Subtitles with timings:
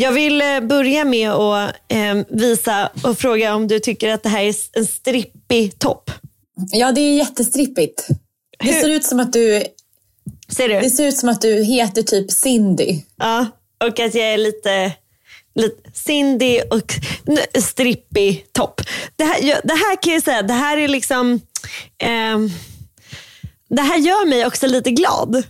[0.00, 4.28] Jag vill eh, börja med att eh, visa och fråga om du tycker att det
[4.28, 6.10] här är en strippig topp.
[6.72, 8.06] Ja, det är jättestrippigt.
[8.58, 9.62] Det ser ut som att du
[10.48, 10.80] Ser du?
[10.80, 13.00] Det ser ut som att du heter typ Cindy.
[13.16, 13.46] Ja,
[13.84, 14.92] och att jag är lite,
[15.54, 16.94] lite Cindy och
[17.62, 18.80] strippig topp.
[19.16, 21.40] Det här, det här kan jag säga, det här är liksom...
[21.98, 22.50] ehm,
[23.68, 25.42] det här gör mig också lite glad.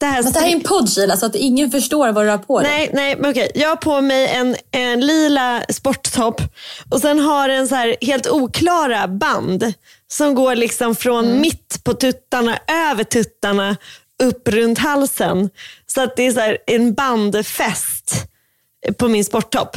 [0.00, 2.30] Det här, Men det här är en podd Sheila, så att ingen förstår vad du
[2.30, 2.70] har på dig.
[2.70, 3.50] Nej, nej, men okej.
[3.54, 6.42] Jag har på mig en, en lila sporttopp
[6.90, 9.72] och sen har den så här helt oklara band
[10.08, 12.58] som går liksom från mitt på tuttarna,
[12.90, 13.76] över tuttarna,
[14.22, 15.50] upp runt halsen.
[15.86, 18.14] Så att det är så en bandfäst
[18.98, 19.76] på min sporttopp.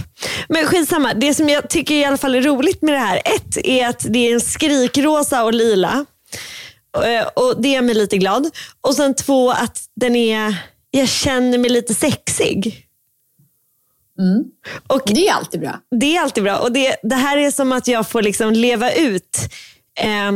[0.49, 3.57] Men skitsamma, det som jag tycker i alla fall är roligt med det här, ett
[3.63, 6.05] är att det är en skrikrosa och lila.
[6.95, 8.49] Eh, Och det gör mig lite glad.
[8.81, 10.55] Och sen två, att den är,
[10.91, 12.87] jag känner mig lite sexig.
[14.87, 15.79] Och Det är alltid bra.
[15.99, 16.57] det är alltid bra.
[16.57, 19.37] Och det, det här är som att jag får liksom leva ut
[19.99, 20.31] eh,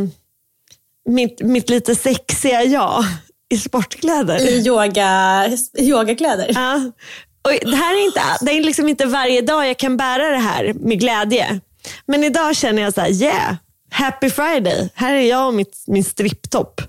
[1.09, 3.03] mitt, mitt lite sexiga jag
[3.49, 4.47] i sportkläder.
[4.49, 5.43] I yoga,
[5.79, 6.51] yogakläder.
[6.55, 6.75] Ja.
[7.41, 10.37] Och det här är, inte, det är liksom inte varje dag jag kan bära det
[10.37, 11.59] här med glädje.
[12.05, 13.55] Men idag känner jag så här, yeah,
[13.89, 14.89] happy friday.
[14.93, 16.81] Här är jag och mitt, min stripptopp.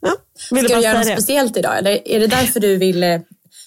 [0.00, 0.12] Ja,
[0.50, 1.12] ville Ska du göra något det.
[1.16, 1.78] speciellt idag?
[1.78, 3.20] Eller är det därför du vill eh,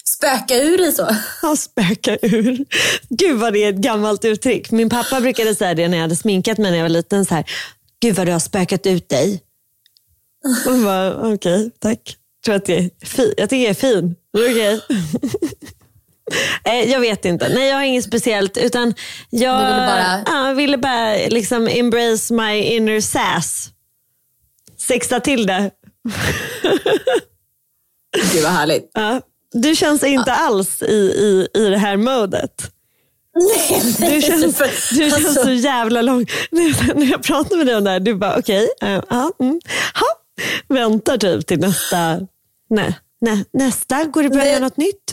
[0.04, 1.08] spöka ur dig så?
[1.42, 2.64] Ja, spöka ur.
[3.08, 4.70] Gud vad det är ett gammalt uttryck.
[4.70, 7.24] Min pappa brukade säga det när jag hade sminkat mig när jag var liten.
[7.26, 7.44] Så här,
[8.02, 9.42] Gud vad du har spökat ut dig.
[10.66, 12.16] Och jag bara, okej, tack.
[12.44, 14.14] Tror att jag, är fi- jag tycker jag är fin.
[14.38, 14.80] Okej.
[16.64, 17.48] Eh, Jag vet inte.
[17.48, 18.56] Nej, jag har inget speciellt.
[18.56, 18.94] Utan
[19.30, 23.68] jag Du ville bara- ja, ville bara liksom embrace my inner sass.
[24.78, 25.70] Sexa till det.
[28.32, 28.90] Gud vad härligt.
[28.94, 29.20] Ja.
[29.52, 32.72] Du känns inte alls i, i, i det här modet.
[33.34, 36.26] Nej, nej, Du känns, för- du känns alltså, så jävla lång.
[36.50, 38.68] När jag pratar med dig om det här, du bara okej.
[38.82, 39.60] eh, ja, mm,
[39.94, 40.06] ha.
[40.76, 42.20] Väntar typ till nästa.
[42.70, 44.48] Nej, nej, nästa, går det att Nej.
[44.50, 45.12] göra något nytt?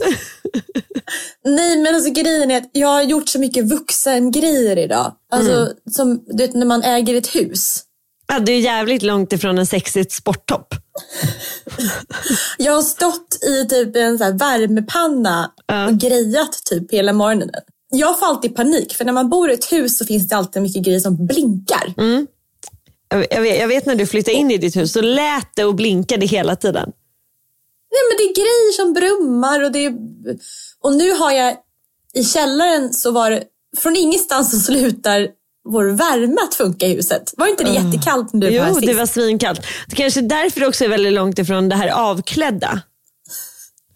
[1.46, 5.14] Nej men alltså grejen är att jag har gjort så mycket vuxengrejer idag.
[5.32, 5.74] Alltså Mm.
[5.92, 7.84] som du vet när man äger ett hus.
[8.28, 10.74] ja, du är jävligt långt ifrån en sexigt sporttopp.
[12.58, 15.52] Jag har stått i typ en så värmepanna
[15.90, 17.50] och grejat typ hela morgonen.
[17.92, 20.62] Jag får alltid panik för när man bor i ett hus så finns det alltid
[20.62, 21.94] mycket grejer som blinkar.
[21.98, 22.28] Mm.
[23.10, 25.64] Jag, jag, vet, jag vet när du flyttade in i ditt hus, så lät det
[25.66, 26.92] och blinkade hela tiden.
[27.94, 29.94] Nej men det är grejer som brummar och det är...
[30.82, 31.56] Och nu har jag
[32.14, 33.44] i källaren så var det
[33.78, 35.28] från ingenstans så slutar
[35.70, 37.34] vår värme att funka i huset.
[37.38, 39.62] Var inte det jättekallt du var här Jo, det var svinkallt.
[39.88, 42.82] Det kanske är därför det också är väldigt långt ifrån det här avklädda.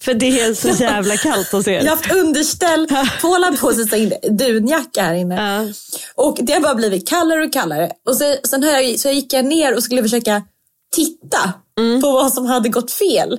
[0.01, 1.71] För det är så jävla kallt hos er.
[1.73, 2.87] Jag har haft underställ.
[3.21, 5.35] Paul har på sig sin dunjacka här inne.
[5.35, 5.73] Ja.
[6.23, 7.91] Och det har bara blivit kallare och kallare.
[8.07, 10.43] Och så, sen jag, så jag gick jag ner och skulle försöka
[10.95, 12.01] titta Mm.
[12.01, 13.37] på vad som hade gått fel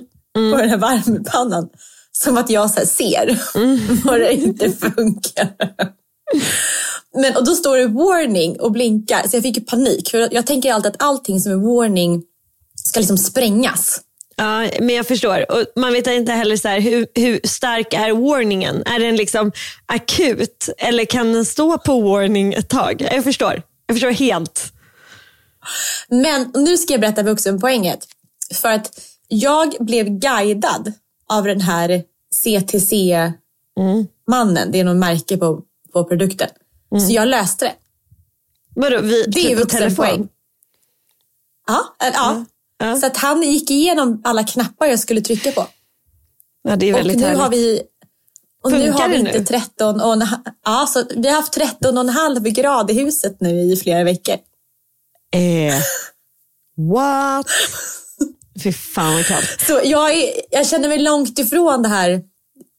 [0.53, 1.69] på den här värmepannan.
[2.11, 3.79] Som att jag så ser Mm.
[4.03, 5.49] vad det inte funkar.
[7.15, 9.27] Men, och då står det warning och blinkar.
[9.27, 10.09] Så jag fick ju panik.
[10.11, 12.23] För jag tänker alltid att allting som är warning
[12.75, 14.01] ska liksom sprängas.
[14.35, 15.51] Ja, men jag förstår.
[15.51, 18.83] Och man vet inte heller så här, hur, hur stark är warningen?
[18.85, 19.51] Är den liksom
[19.85, 23.07] akut eller kan den stå på warning ett tag?
[23.13, 23.61] Jag förstår.
[23.87, 24.73] Jag förstår helt.
[26.09, 27.99] Men nu ska jag berätta vuxenpoänget.
[28.53, 28.91] För att
[29.31, 30.93] jag blev guidad
[31.29, 32.03] av den här
[32.43, 34.71] CTC-mannen.
[34.71, 35.61] Det är någon märke på,
[35.93, 36.49] på produkten.
[37.07, 37.73] Så jag löste det.
[38.75, 39.89] Vadå, vi, Det är vuxenpoäng.
[40.09, 40.29] telefon?
[41.67, 42.45] Ja, ja.
[42.81, 42.95] Ja.
[42.97, 45.67] Så att han gick igenom alla knappar jag skulle trycka på.
[46.61, 47.39] Ja, det är Och väldigt nu härligt.
[47.41, 47.81] har vi
[48.63, 49.45] och nu Funkar har vi inte nu?
[49.45, 50.27] 13 och en,
[50.65, 54.03] ja, så vi har haft 13 och en halv grad i huset nu i flera
[54.03, 54.33] veckor.
[55.33, 55.75] Eh,
[56.93, 57.47] what?
[58.63, 59.61] Fy fan vad kallt.
[59.67, 62.21] Så jag, är, jag känner mig långt ifrån det här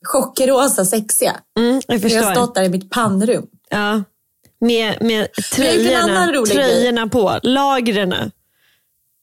[0.07, 1.37] chockrosa sexiga.
[1.59, 2.33] Mm, jag Jag har förstår.
[2.35, 3.47] stått där i mitt pannrum.
[3.71, 4.03] Ja.
[4.61, 8.15] Med, med tröjorna, tröjorna på, lagren.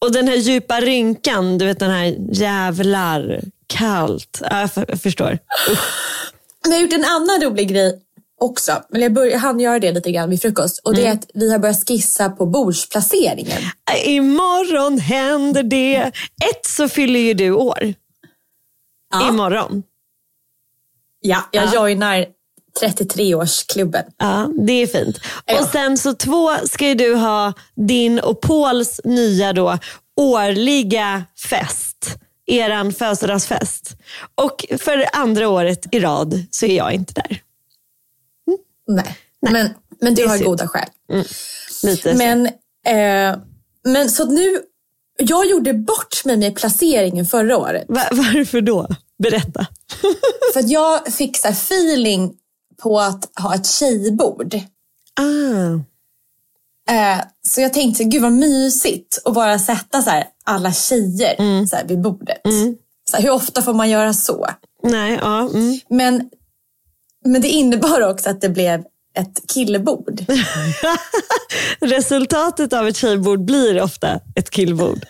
[0.06, 4.42] Och den här djupa rynkan, du vet den här jävlar, kallt.
[4.50, 5.40] Ja, jag, för, jag förstår.
[6.64, 8.00] Men jag har gjort en annan rolig grej
[8.40, 8.84] också.
[8.90, 10.80] Men jag, började, jag hann göra det lite grann vid frukost.
[10.84, 11.12] Och det Mm.
[11.12, 13.62] är att vi har börjat skissa på bordsplaceringen.
[14.06, 15.96] Imorgon händer det.
[16.52, 17.94] Ett så fyller ju du år.
[19.14, 19.84] Ja, Imorgon.
[21.22, 22.26] ja jag joinar
[22.82, 24.04] 33-årsklubben.
[24.18, 25.20] Ja, det är fint.
[25.46, 25.60] Ja.
[25.60, 29.78] Och sen så två ska ju du ha din och Pauls nya då
[30.22, 32.18] årliga fest.
[32.46, 33.96] Eran födelsedagsfest.
[34.36, 37.42] Och för andra året i rad så är jag inte där.
[38.88, 39.70] Nej, Men,
[40.02, 40.48] men det du har synd.
[40.50, 40.90] goda skäl.
[41.84, 42.18] Lite så.
[42.18, 42.46] Men,
[42.88, 43.38] eh,
[43.84, 44.62] men så nu,
[45.20, 47.86] jag gjorde bort mig med placeringen förra året.
[47.88, 48.88] Va- varför då?
[49.24, 49.68] Berätta.
[50.54, 52.34] För att jag fick så feeling
[52.82, 54.56] på att ha ett tjejbord.
[55.20, 55.80] Ah.
[56.94, 61.68] Eh, så jag tänkte, gud vad mysigt att bara sätta så här, alla tjejer Mm.
[61.68, 62.42] så här, vid bordet.
[63.12, 64.48] Så här, hur ofta får man göra så?
[64.84, 65.40] Nej, ja.
[65.50, 65.80] Mm.
[65.90, 66.30] Men,
[67.28, 68.84] men det innebar också att det blev
[69.18, 70.20] ett killbord.
[71.80, 75.00] Resultatet av ett tjejbord blir ofta ett killbord.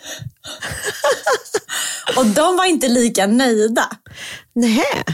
[2.16, 3.90] Och de var inte lika nöjda.
[4.52, 5.04] Nej.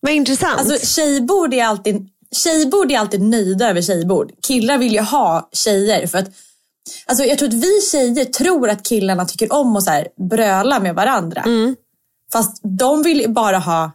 [0.00, 0.60] Vad intressant.
[0.60, 4.32] Alltså tjejbord är alltid, tjejbord är alltid nöjda över tjejbord.
[4.46, 6.28] Killar vill ju ha tjejer för att
[7.06, 10.80] Alltså jag tror att vi tjejer tror att killarna tycker om att så här bröla
[10.80, 11.42] med varandra.
[12.32, 13.92] Fast de vill bara ha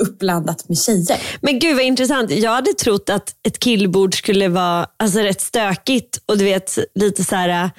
[0.00, 1.20] uppblandat med tjejer.
[1.40, 2.30] Men gud vad intressant.
[2.30, 7.24] Jag hade trott att ett killbord skulle vara alltså, rätt stökigt och du vet lite
[7.24, 7.70] så här äh,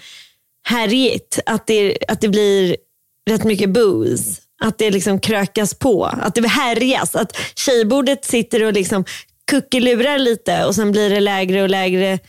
[0.63, 1.39] härjigt.
[1.45, 2.77] Att det, att det blir
[3.29, 4.41] rätt mycket booze.
[4.63, 6.05] Att det liksom krökas på.
[6.05, 7.15] Att det härjas.
[7.15, 9.05] Att tjejbordet sitter och liksom
[9.51, 12.19] kuckelurar lite och sen blir det lägre och lägre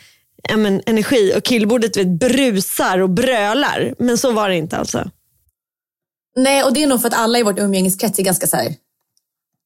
[0.48, 1.34] ja, men, energi.
[1.36, 3.94] Och killbordet vet, brusar och brölar.
[3.98, 5.10] Men så var det inte alltså.
[6.36, 8.74] Nej, och det är nog för att alla i vårt umgängeskrets är ganska så här,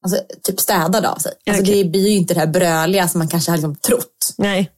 [0.03, 1.31] alltså, typ städade av sig.
[1.49, 1.83] Alltså, Okej.
[1.83, 4.33] Det blir ju inte det här bröliga som man kanske har liksom trott.
[4.37, 4.71] Nej.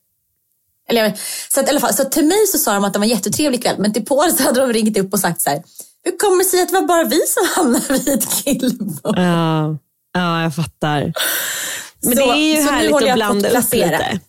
[0.89, 1.13] Eller,
[1.53, 3.09] så, att, i alla fall, så till mig så sa de att det var en
[3.11, 5.63] jättetrevlig kväll, men till Paul så hade de ringt upp och sagt så här,
[6.03, 9.17] hur kommer det sig att det var bara vi som hamnade vid killbord?
[9.19, 9.77] Ja,
[10.13, 11.13] ja jag fattar.
[12.01, 14.19] Men Så- det är ju härligt att blanda upp lite.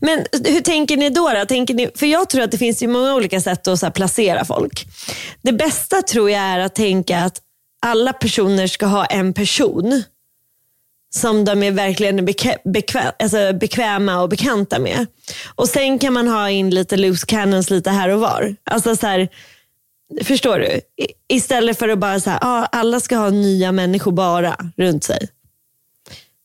[0.00, 1.30] Men hur tänker ni då?
[1.30, 1.46] då?
[1.46, 4.44] Tänker ni, för jag tror att det finns ju många olika sätt att så placera
[4.44, 4.86] folk.
[5.42, 7.40] Det bästa tror jag är att tänka att
[7.86, 10.02] alla personer ska ha en person
[11.16, 15.06] som de är verkligen bekä- bekvä- alltså bekväma och bekanta med.
[15.54, 18.56] Och Sen kan man ha in lite loose cannons lite här och var.
[18.70, 19.28] Alltså så här,
[20.24, 20.66] Förstår du?
[20.66, 20.80] I,
[21.28, 25.28] istället för att bara säga ah, alla ska ha nya människor bara runt sig.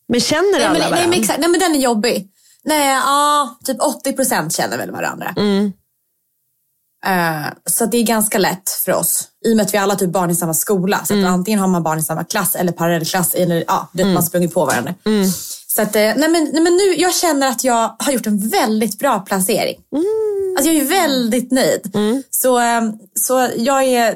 [0.08, 1.10] Men känner Nej, alla men, nej, varandra?
[1.10, 2.28] men, exakt, nej men den är jobbig.
[2.64, 5.34] Nej, ja, typ 80% känner väl varandra.
[5.38, 5.74] Mm.
[7.06, 9.24] Eh, så det är ganska lätt för oss.
[9.46, 11.02] I och med att vi alla har typ barn i samma skola.
[11.06, 11.34] Så Mm.
[11.34, 13.34] antingen har man barn i samma klass eller parallellklass.
[13.36, 14.94] Eller ja, du vet, man sprungit på varandra.
[15.06, 15.28] Mm.
[15.68, 18.50] Så att, eh, nej men, nej men nu, jag känner att jag har gjort en
[18.50, 19.80] väldigt bra placering.
[19.96, 20.06] Mm.
[20.58, 21.92] Alltså jag är väldigt nöjd.
[22.30, 22.82] Så, eh,
[23.20, 24.16] så jag är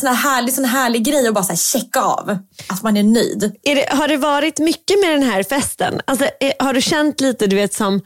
[0.00, 2.38] sån här härlig, sån härlig grej att bara så checka av.
[2.68, 3.56] Att man är nöjd.
[3.62, 6.00] Är det, har det varit mycket med den här festen?
[6.04, 8.00] Alltså, är, har du känt lite du vet som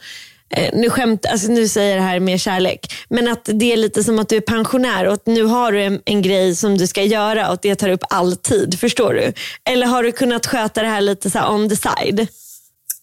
[0.50, 3.76] eh, nu, skämt, alltså nu säger jag det här med kärlek, men att det är
[3.76, 6.78] lite som att du är pensionär och att nu har du en, en grej som
[6.78, 8.80] du ska göra och det tar upp all tid.
[8.80, 9.32] Förstår du?
[9.64, 12.26] Eller har du kunnat sköta det här lite så här on the side?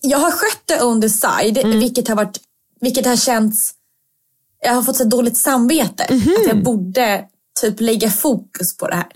[0.01, 2.39] Jag har skött det on the side, vilket, har varit,
[2.81, 3.73] vilket har känts...
[4.65, 6.03] Jag har fått så dåligt samvete.
[6.03, 7.25] Att jag borde
[7.61, 9.07] typ lägga fokus på det här.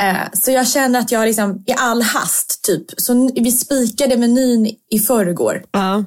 [0.00, 2.84] Eh, så jag känner att jag liksom i all hast, typ.
[2.96, 5.64] Så vi spikade menyn i förrgår.
[5.72, 6.04] Ja.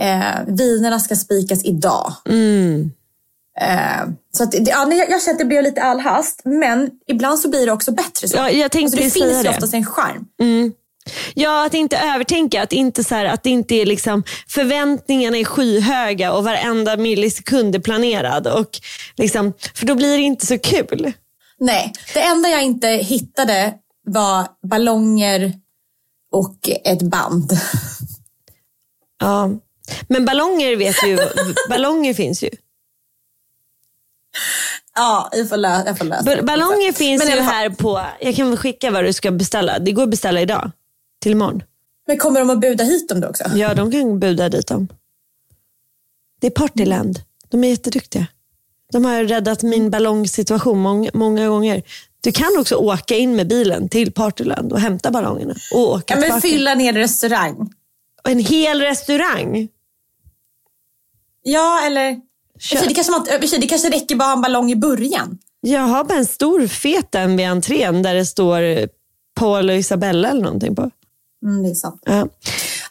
[0.00, 2.12] Eh, vinerna ska spikas idag.
[3.60, 7.38] Eh, så att, ja, jag, jag känner att det blev lite all hast, men ibland
[7.38, 8.36] så blir det också bättre så.
[8.36, 9.50] Ja, jag tänkte alltså, det finns ju det.
[9.50, 10.26] oftast en charm.
[11.34, 12.62] Ja, att inte övertänka.
[12.62, 17.74] Att, inte så här, att det inte är liksom, förväntningarna är skyhöga och varenda millisekund
[17.74, 18.46] är planerad.
[18.46, 18.70] Och
[19.16, 21.12] liksom, för då blir det inte så kul.
[21.58, 23.74] Nej, det enda jag inte hittade
[24.06, 25.52] var ballonger
[26.32, 27.52] och ett band.
[29.20, 29.50] Ja.
[30.08, 31.18] Men ballonger vet ju,
[31.68, 32.50] ballonger finns ju.
[34.94, 38.48] Ja, jag får, lö- jag får lösa ballonger finns Men ju här på, jag kan
[38.48, 39.78] väl skicka vad du ska beställa.
[39.78, 40.70] Det går att beställa idag.
[41.22, 41.62] Till imorgon.
[42.06, 43.44] Men kommer de att buda hit dem då också?
[43.54, 44.88] Ja, de kan buda dit dem.
[46.40, 47.20] Det är Partyland.
[47.48, 48.26] De är jätteduktiga.
[48.92, 51.82] De har räddat min ballongsituation många, många gånger.
[52.20, 56.20] Du kan också åka in med bilen till Partyland och hämta ballongerna och åka Ja,
[56.20, 56.40] men tillbaka.
[56.40, 57.70] fylla ner restaurang.
[58.28, 59.68] En hel restaurang.
[61.48, 62.16] Ja, eller...
[62.60, 63.26] Sig, Det kanske, man,
[63.60, 65.38] det kanske räcker bara en ballong i början.
[65.60, 68.88] Jag har bara en stor fet en vid entrén där det står
[69.34, 70.90] Paul och Isabella eller någonting på.
[71.46, 72.02] Mm, det är sant.
[72.04, 72.28] Ja.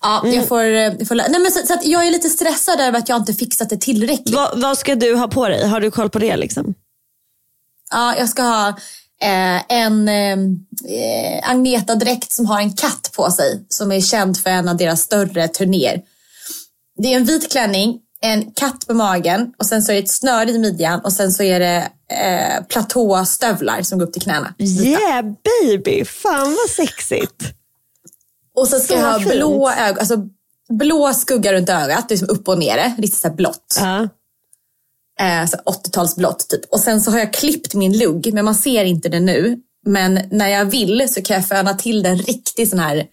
[0.02, 0.36] Ja, Mm.
[0.36, 0.70] jag får, eh,
[1.00, 3.34] jag får Nej, men så, så att jag är lite stressad över att jag inte
[3.34, 4.36] fixat det tillräckligt.
[4.36, 5.68] Vad, vad ska du ha på dig?
[5.68, 6.38] Har du koll på det?
[6.38, 6.74] liksom?
[7.92, 8.68] Ja, jag ska ha
[9.22, 14.70] eh, en eh, Agneta-dräkt som har en katt på sig som är känd för en
[14.70, 16.02] av deras större turnéer.
[16.98, 20.12] Det är en vit klänning, en katt på magen och sen så är det ett
[20.12, 24.54] snöre i midjan och sen så är det eh, platåstövlar som går upp till knäna.
[24.60, 27.42] Yeah baby, fan vad sexigt.
[28.56, 29.32] Och så ska Så jag ha fint.
[29.32, 30.18] blå, ögon, alltså,
[30.70, 33.76] blå skugga runt ögat, det är som upp och ner, riktigt så här blått.
[33.80, 34.08] Ja.
[35.20, 36.66] Eh, så 80-talsblått typ.
[36.72, 39.58] Och sen så har jag klippt min lugg, men man ser inte det nu.
[39.86, 43.06] Men när jag vill så kan jag föna till den riktigt sån här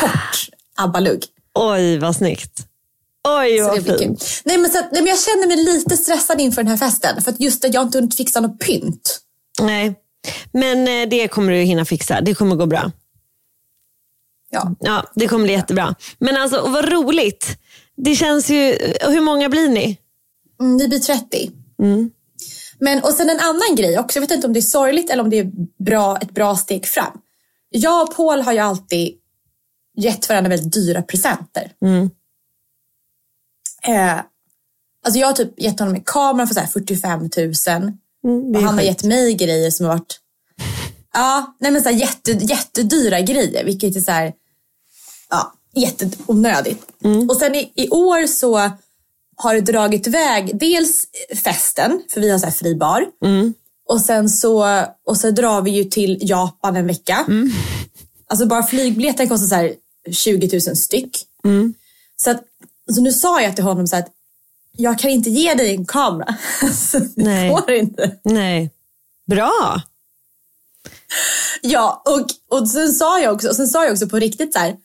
[0.00, 1.24] kort ABBA-lugg.
[1.54, 2.66] Oj vad snyggt.
[3.28, 4.24] Oj vad fint.
[4.44, 7.22] Nej, men, så, att- nej, men jag känner mig lite stressad inför den här festen.
[7.22, 9.20] För att just att jag inte hunnit fixa något pynt.
[9.62, 9.94] Nej,
[10.52, 12.20] men eh, det kommer du hinna fixa.
[12.20, 12.92] Det kommer gå bra.
[14.50, 14.74] Ja.
[14.80, 15.94] Ja, det kommer bli jättebra.
[16.18, 17.46] Men alltså, och vad roligt.
[17.96, 19.98] Det känns ju, hur många blir ni?
[20.60, 21.50] Mm, vi blir 30.
[22.78, 24.16] Men, och sen en annan grej också.
[24.16, 25.50] Jag vet inte om det är sorgligt eller om det är
[25.84, 27.20] bra, ett bra steg fram.
[27.70, 29.14] Jag och Paul har ju alltid
[29.98, 31.72] gett varandra väldigt dyra presenter.
[33.88, 34.18] Eh,
[35.04, 37.30] alltså jag har typ gett honom en kamera för så här 45 000.
[38.24, 40.20] Mm, Och han har gett mig grejer som har varit
[41.12, 43.64] ja, nej men så här jätte, jättedyra grejer.
[43.64, 44.32] Vilket är så här,
[45.30, 46.86] ja, jätteonödigt.
[47.28, 48.70] Och sen i, i år så
[49.36, 51.04] har det dragit iväg dels
[51.44, 53.06] festen, för vi har så här fri bar.
[53.88, 57.24] Och sen så, och så drar vi ju till Japan en vecka.
[58.26, 59.74] Alltså bara flygbiljetten kostar så här
[60.12, 61.26] 20 000 styck.
[62.16, 62.42] Så, att,
[62.94, 64.08] så nu sa jag till honom så att
[64.76, 66.36] jag kan inte ge dig en kamera.
[66.74, 67.50] Så det Nej.
[67.50, 68.16] går inte.
[68.22, 68.70] Nej.
[69.26, 69.82] Bra.
[71.62, 74.58] Ja, och, och sen, sa jag också, och sen sa jag också på riktigt så
[74.58, 74.76] här.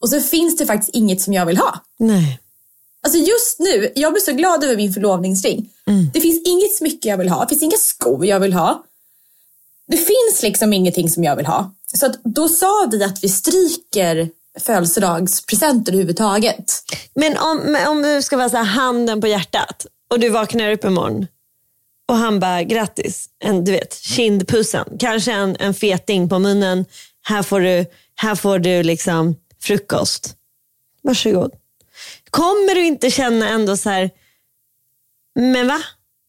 [0.00, 1.80] Och så finns det faktiskt inget som jag vill ha.
[1.98, 2.40] Nej.
[3.02, 5.70] Alltså just nu, jag blir så glad över min förlovningsring.
[6.12, 7.44] Det finns inget smycke jag vill ha.
[7.44, 8.84] Det finns inga skor jag vill ha.
[9.88, 11.74] Det finns liksom ingenting som jag vill ha.
[11.94, 16.72] Så att då sa vi att vi stryker födelsedagspresenter överhuvudtaget.
[17.14, 20.84] Men om, om du ska vara så här, handen på hjärtat och du vaknar upp
[20.84, 21.26] imorgon
[22.08, 26.84] och han bara grattis, en, du vet kindpussen, kanske en, en feting på munnen,
[27.22, 30.36] här får du, här får du liksom frukost.
[31.02, 31.52] Varsågod.
[32.30, 34.10] Kommer du inte känna ändå så här,
[35.34, 35.82] men va?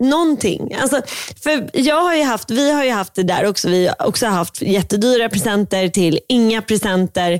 [0.03, 0.73] Någonting.
[0.73, 1.01] Alltså,
[1.43, 3.69] för jag har ju haft, vi har ju haft det där också.
[3.69, 7.39] Vi har också haft jättedyra presenter till inga presenter.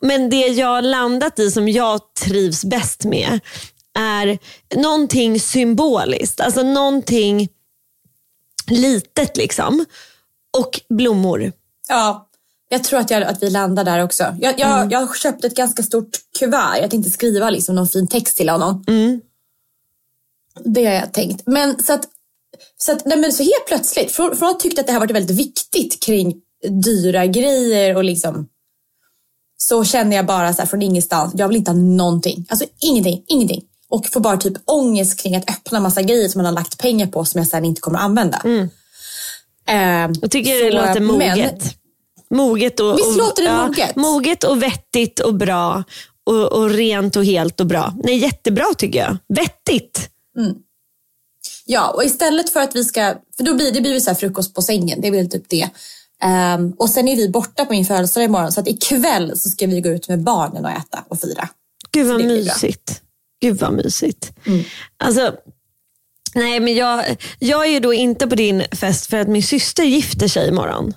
[0.00, 3.40] Men det jag har landat i som jag trivs bäst med
[3.98, 4.38] är
[4.76, 6.40] någonting symboliskt.
[6.40, 7.48] Alltså någonting
[8.66, 9.84] litet liksom.
[10.58, 11.52] Och blommor.
[11.88, 12.28] Ja,
[12.68, 14.36] jag tror att, jag, att vi landar där också.
[14.40, 16.78] Jag, jag, jag har köpt ett ganska stort kuvert.
[16.80, 18.84] Jag tänkte skriva liksom någon fin text till honom.
[20.64, 21.42] Det har jag tänkt.
[21.46, 22.08] Men så att,
[22.76, 25.00] så att nej men så helt plötsligt, från, från att ha tyckt att det här
[25.00, 26.34] varit väldigt viktigt kring
[26.84, 28.48] dyra grejer och liksom
[29.60, 32.46] så känner jag bara så här från ingenstans, jag vill inte ha någonting.
[32.48, 33.62] Alltså ingenting, ingenting.
[33.88, 37.06] Och får bara typ ångest kring att öppna massa grejer som man har lagt pengar
[37.06, 38.40] på som jag sen inte kommer att använda.
[38.44, 38.68] Mm.
[39.68, 41.74] Eh, Jag tycker så, det låter men- moget.
[42.30, 43.96] Moget och, Visst låter det moget?
[43.96, 45.84] moget och vettigt och bra.
[46.24, 47.94] Och, och rent och helt och bra.
[48.04, 49.16] Nej, jättebra tycker jag.
[49.36, 50.10] Vettigt.
[51.64, 54.62] Ja, och istället för att vi ska, för då blir det blir så frukost på
[54.62, 55.68] sängen, det är väl typ det.
[56.22, 59.66] Ehm, och sen är vi borta på min födelsedag imorgon så att ikväll så ska
[59.66, 61.48] vi gå ut med barnen och äta och fira.
[61.90, 63.02] Gud vad mysigt.
[63.40, 64.32] Gud vad mysigt.
[64.46, 64.64] Mm.
[64.96, 65.34] Alltså,
[66.34, 67.04] nej men jag,
[67.38, 70.94] jag är ju då inte på din fest för att min syster gifter sig imorgon.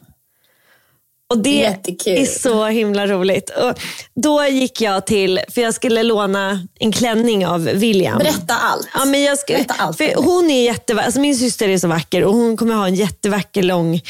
[1.31, 2.13] Och det Jättekul.
[2.17, 3.49] är så himla roligt.
[3.49, 3.79] Och
[4.15, 8.17] då gick jag till, för jag skulle låna en klänning av William.
[8.17, 8.87] Berätta allt.
[8.93, 11.87] Ja, men jag ska, Berätta allt för hon är jättevacker, alltså min syster är så
[11.87, 14.01] vacker och hon kommer ha en jättevacker lång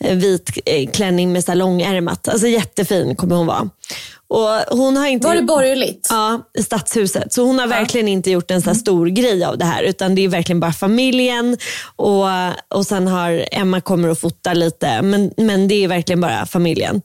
[0.00, 2.28] eh, vit eh, klänning med så långärmat.
[2.28, 3.70] Alltså jättefin kommer hon vara.
[4.34, 6.06] Och hon har inte Var det borgerligt?
[6.10, 7.32] Ja, i stadshuset.
[7.32, 8.80] Så hon har verkligen inte gjort en så Mm.
[8.80, 9.82] stor grej av det här.
[9.82, 11.56] Utan det är verkligen bara familjen
[11.96, 12.24] och,
[12.74, 15.02] och sen har Emma kommer och fotar lite.
[15.02, 17.02] Men, men det är verkligen bara familjen.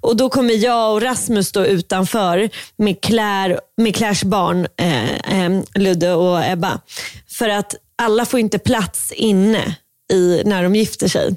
[0.00, 5.60] Och då kommer jag och Rasmus stå utanför med, Claire, med Claires barn, eh, eh,
[5.74, 6.80] Ludde och Ebba.
[7.28, 9.74] För att alla får inte plats inne
[10.12, 11.36] i, när de gifter sig.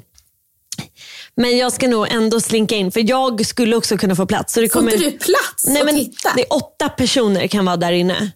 [1.36, 4.52] Men jag ska nog ändå slinka in, för jag skulle också kunna få plats.
[4.52, 4.92] Så det Får kommer...
[4.94, 6.32] inte du plats Nej, men titta?
[6.36, 8.32] Det är åtta personer kan vara där inne.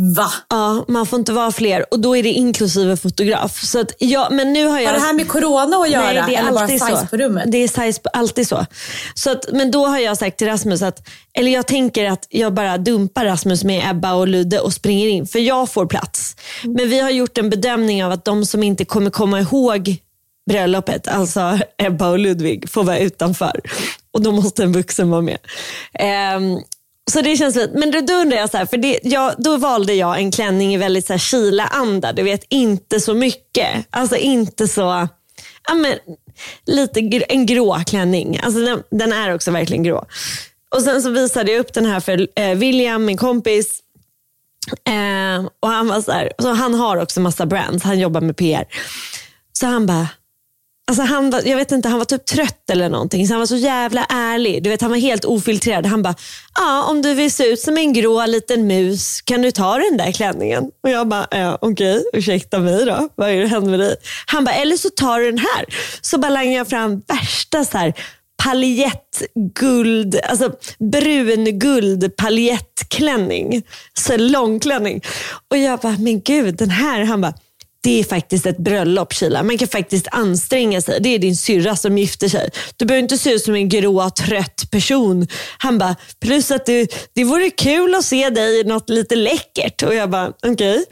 [0.00, 0.32] Va?
[0.48, 3.64] Ja, man får inte vara fler och då är det inklusive fotograf.
[3.64, 4.86] Så att jag, men nu har jag...
[4.86, 6.04] Har det här med corona att göra?
[6.04, 7.06] Nej, det är eller bara alltid size så.
[7.06, 7.44] på rummet?
[7.52, 8.66] Det är size alltid så.
[9.14, 12.54] så att, men då har jag sagt till Rasmus att, eller jag tänker att jag
[12.54, 16.36] bara dumpar Rasmus med Ebba och Ludde och springer in, för jag får plats.
[16.64, 16.76] Mm.
[16.76, 19.96] Men vi har gjort en bedömning av att de som inte kommer komma ihåg
[20.48, 23.60] bröllopet, alltså Ebba och Ludvig, får vara utanför.
[24.12, 25.38] Och då måste en vuxen vara med.
[26.36, 26.62] Um,
[27.10, 27.70] så det känns fint.
[27.74, 30.74] Men då, då undrar jag, så här, för det, jag, då valde jag en klänning
[30.74, 32.12] i väldigt så här, Kila-anda.
[32.12, 33.86] Du vet, inte så mycket.
[33.90, 35.08] Alltså inte så,
[35.68, 35.94] ja, men,
[36.66, 38.40] lite gr- en grå klänning.
[38.42, 40.04] Alltså, den, den är också verkligen grå.
[40.74, 43.80] Och Sen så visade jag upp den här för eh, William, min kompis.
[44.84, 48.36] Eh, och han var så här, så han har också massa brands, han jobbar med
[48.36, 48.64] PR.
[49.52, 50.08] Så han bara,
[50.88, 53.26] Alltså han var, jag vet inte, han var typ trött eller någonting.
[53.26, 54.62] Så han var så jävla ärlig.
[54.62, 55.86] Du vet, han var helt ofiltrerad.
[55.86, 56.14] Han bara,
[56.54, 59.96] ja om du vill se ut som en grå liten mus, kan du ta den
[59.96, 60.64] där klänningen?
[60.82, 63.08] Och jag bara, ja, okej, ursäkta mig då.
[63.14, 63.96] Vad är det händer med dig?
[64.26, 65.64] Han bara, eller så tar du den här.
[66.00, 67.94] Så bara langar jag fram värsta så här
[68.42, 73.62] paljettguld, alltså brunguld paljettklänning.
[73.94, 75.02] Så långklänning.
[75.50, 77.04] Och jag bara, men gud den här.
[77.04, 77.34] Han bara,
[77.88, 79.42] det är faktiskt ett bröllop Kila.
[79.42, 81.00] Man kan faktiskt anstränga sig.
[81.00, 82.50] Det är din syrra som gifter sig.
[82.76, 85.26] Du behöver inte se ut som en grå trött person.
[85.58, 89.82] Han bara, plus att det, det vore kul att se dig i något lite läckert.
[89.82, 90.84] Och jag bara, okej.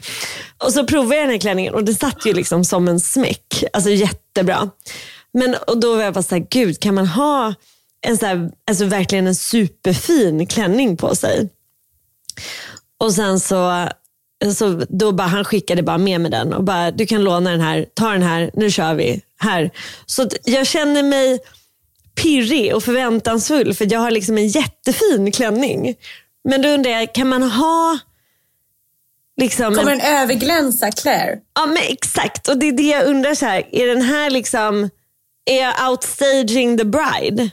[0.63, 3.63] Och så provade jag den här klänningen och det satt ju liksom som en smäck.
[3.73, 4.69] Alltså jättebra.
[5.33, 7.53] Men och då var jag bara såhär, gud kan man ha
[8.01, 11.49] en så här, alltså verkligen en superfin klänning på sig?
[12.99, 13.89] Och sen så,
[14.55, 17.61] så då bara, han skickade bara med mig den och bara, du kan låna den
[17.61, 19.21] här, ta den här, nu kör vi.
[19.39, 19.71] här.
[20.05, 21.39] Så jag känner mig
[22.15, 25.95] pirrig och förväntansfull för jag har liksom en jättefin klänning.
[26.43, 27.99] Men då undrar jag, kan man ha
[29.41, 31.39] liksom Kommer en, den överglänsa Claire?
[31.55, 34.89] Ja men exakt, och det är det jag undrar så här, är den här liksom,
[35.45, 37.49] är jag outstaging the bride?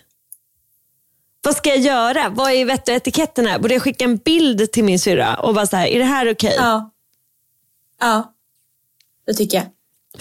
[1.44, 2.28] Vad ska jag göra?
[2.28, 3.59] Vad är vett och etiketten här?
[3.59, 6.33] Borde jag skicka en bild till min syrra och bara så här, är det här
[6.33, 6.54] okej?
[6.57, 6.90] Ja.
[8.00, 8.33] Ja,
[9.26, 9.66] det tycker jag.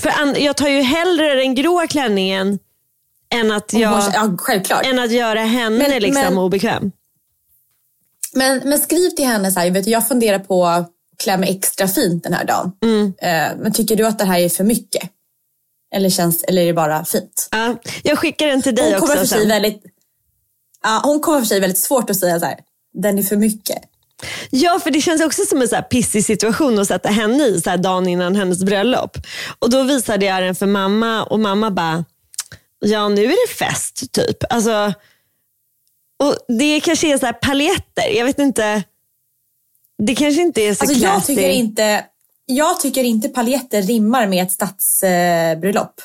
[0.01, 2.59] För jag tar ju hellre den grå klänningen
[3.33, 4.85] än att, jag, måste- Ja, självklart.
[4.85, 6.91] än att göra henne Men- liksom men- obekväm.
[8.35, 10.89] Men, men skriv till henne så här, vet du, jag funderar på att
[11.23, 12.71] klä mig extra fint den här dagen.
[13.17, 15.09] Eh, men tycker du att det här är för mycket?
[15.95, 17.47] Eller, känns, eller är det bara fint?
[17.51, 19.83] Ja, jag skickar den till dig Hon kommer, också för sig väldigt,
[20.83, 22.59] ja, hon kommer för sig väldigt svårt att säga så här,
[22.93, 23.77] den är för mycket.
[24.49, 27.61] Ja, för det känns också som en så här pissig situation att sätta henne i
[27.61, 29.17] så här dagen innan hennes bröllop.
[29.59, 32.05] Och då visade jag den för mamma och mamma bara,
[32.79, 34.37] ja nu är det fest typ.
[34.49, 34.93] Alltså,
[36.19, 38.83] och det kanske är så här paljetter, jag vet inte.
[39.97, 42.05] Det kanske inte är så Alltså, jag, tycker inte,
[42.45, 46.01] jag tycker inte paljetter rimmar med ett stadsbröllop.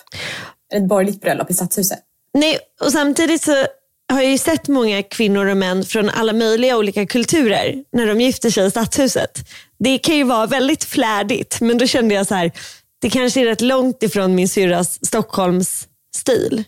[0.74, 1.98] Ett borgerligt bröllop i stadshuset.
[2.34, 3.66] Nej, och samtidigt så
[4.12, 8.20] har jag ju sett många kvinnor och män från alla möjliga olika kulturer när de
[8.20, 9.38] gifter sig i stadshuset.
[9.78, 12.52] Det kan ju vara väldigt flärdigt, men då kände jag så här,
[13.00, 16.64] det kanske är rätt långt ifrån min syrras Stockholms stil.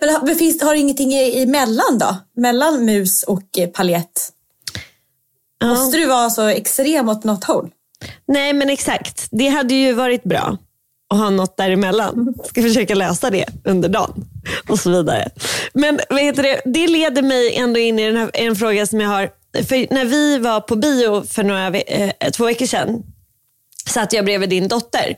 [0.00, 2.16] Men har- men finns, har du ingenting i- emellan då?
[2.36, 4.30] Mellan mus och eh, paljett?
[5.60, 5.66] Ja.
[5.66, 7.70] Måste du vara så extrem åt något håll?
[8.28, 10.58] Nej men exakt, det hade ju varit bra
[11.10, 12.34] att ha något däremellan.
[12.44, 14.24] Ska försöka lösa det under dagen
[14.68, 15.28] och så vidare.
[15.72, 16.60] Men vad heter det?
[16.64, 19.30] det leder mig ändå in i den här, en fråga som jag har.
[19.68, 23.02] För när vi var på bio för några, eh, två veckor sedan
[23.86, 25.16] satt jag bredvid din dotter.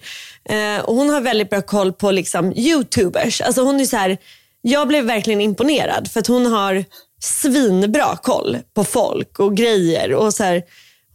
[0.49, 3.41] Eh, och hon har väldigt bra koll på liksom, youtubers.
[3.41, 4.19] Alltså hon är så här,
[4.63, 6.85] jag blev verkligen imponerad för att hon har
[7.21, 10.15] svinbra koll på folk och grejer.
[10.15, 10.63] Och så här,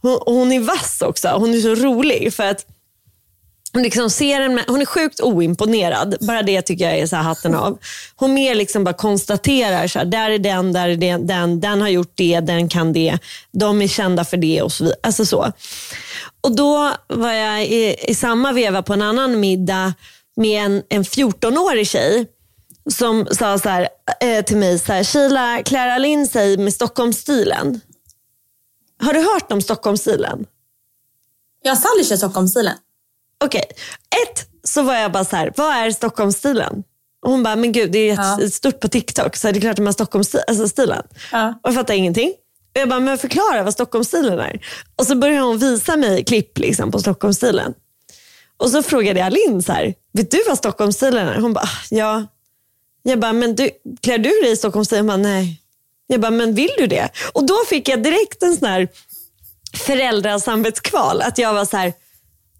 [0.02, 1.28] hon, och hon är vass också.
[1.28, 2.66] Hon är så rolig för att
[3.72, 6.16] hon, liksom ser en, hon är sjukt oimponerad.
[6.20, 7.78] Bara det tycker jag är så här hatten av.
[8.16, 11.80] Hon mer liksom bara konstaterar, så här, där är den, där är den, den, den
[11.80, 13.18] har gjort det, den kan det.
[13.52, 14.98] De är kända för det och så vidare.
[15.02, 15.52] Alltså så.
[16.40, 19.94] Och då var jag i, i samma veva på en annan middag
[20.36, 22.26] med en, en 14-årig tjej
[22.90, 23.88] som sa så här,
[24.20, 27.80] eh, till mig, så här, Sheila, Clara sig med Stockholmsstilen.
[29.02, 30.46] Har du hört om Stockholmsstilen?
[31.62, 32.76] Jag har Sally kör Stockholmsstilen.
[33.42, 33.64] Okej,
[34.24, 36.82] ett så var jag bara så här, vad är Stockholmsstilen?
[37.24, 38.30] Och hon bara, men gud det är Ja.
[38.40, 40.44] jättestort på TikTok så det är klart att man har Stockholmsstilen.
[40.48, 40.82] Alltså.
[41.32, 41.48] Ja.
[41.62, 42.28] Och jag fattar ingenting.
[42.74, 44.60] Och jag bara, men förklara vad Stockholmsstilen är.
[44.96, 47.74] Och så började hon visa mig klipp liksom, på Stockholmsstilen.
[48.56, 51.40] Och så frågade jag Linn så här, vet du vad Stockholmsstilen är?
[51.40, 52.26] Hon bara, "Ah, ja.
[53.02, 55.08] Jag bara, men du, klär du dig i Stockholmsstilen?
[55.08, 55.60] Hon bara, nej.
[56.06, 57.08] Jag bara, men vill du det?
[57.32, 58.88] Och då fick jag direkt en sån här
[59.76, 61.22] föräldrasamvetskval.
[61.22, 61.92] Att jag var så här,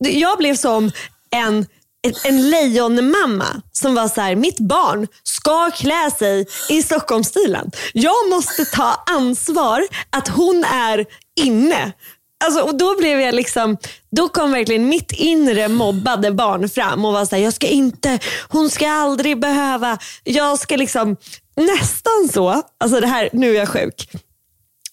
[0.05, 0.91] jag blev som
[1.31, 1.67] en,
[2.03, 7.71] en, en lejonmamma som var så här, mitt barn ska klä sig i Stockholmsstilen.
[7.93, 11.07] Jag måste ta ansvar att hon är
[11.41, 11.93] inne.
[12.45, 13.77] Alltså, och då blev jag liksom,
[14.11, 18.19] då kom verkligen mitt inre mobbade barn fram och var så här, jag ska inte,
[18.49, 21.17] hon ska aldrig behöva, jag ska liksom,
[21.57, 24.09] nästan så, alltså det här, nu är jag sjuk.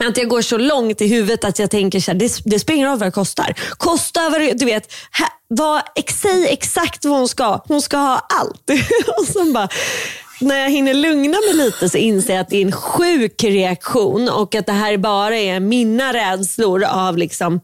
[0.07, 2.75] Att jag går så långt i huvudet att jag tänker så här, det, det spelar
[2.75, 3.53] ingen roll vad det kostar.
[3.69, 5.81] Kosta vad det, du vet, här, vad,
[6.21, 7.59] säg exakt vad hon ska.
[7.67, 8.69] Hon ska ha allt.
[9.19, 9.69] och sen bara,
[10.41, 14.29] när jag hinner lugna mig lite så inser jag att det är en sjuk reaktion
[14.29, 17.59] och att det här bara är mina rädslor av liksom,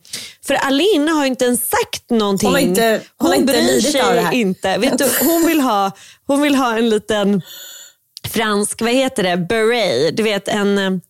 [0.48, 2.50] för Aline har inte ens sagt någonting.
[2.50, 4.34] Hon inte- hon inte bryr sig av det här.
[4.34, 4.78] inte.
[4.78, 5.91] Vet du, hon, vill ha,
[6.28, 7.41] hon vill ha en liten
[8.28, 10.17] fransk, vad heter det, beret.
[10.17, 11.02] Du vet en,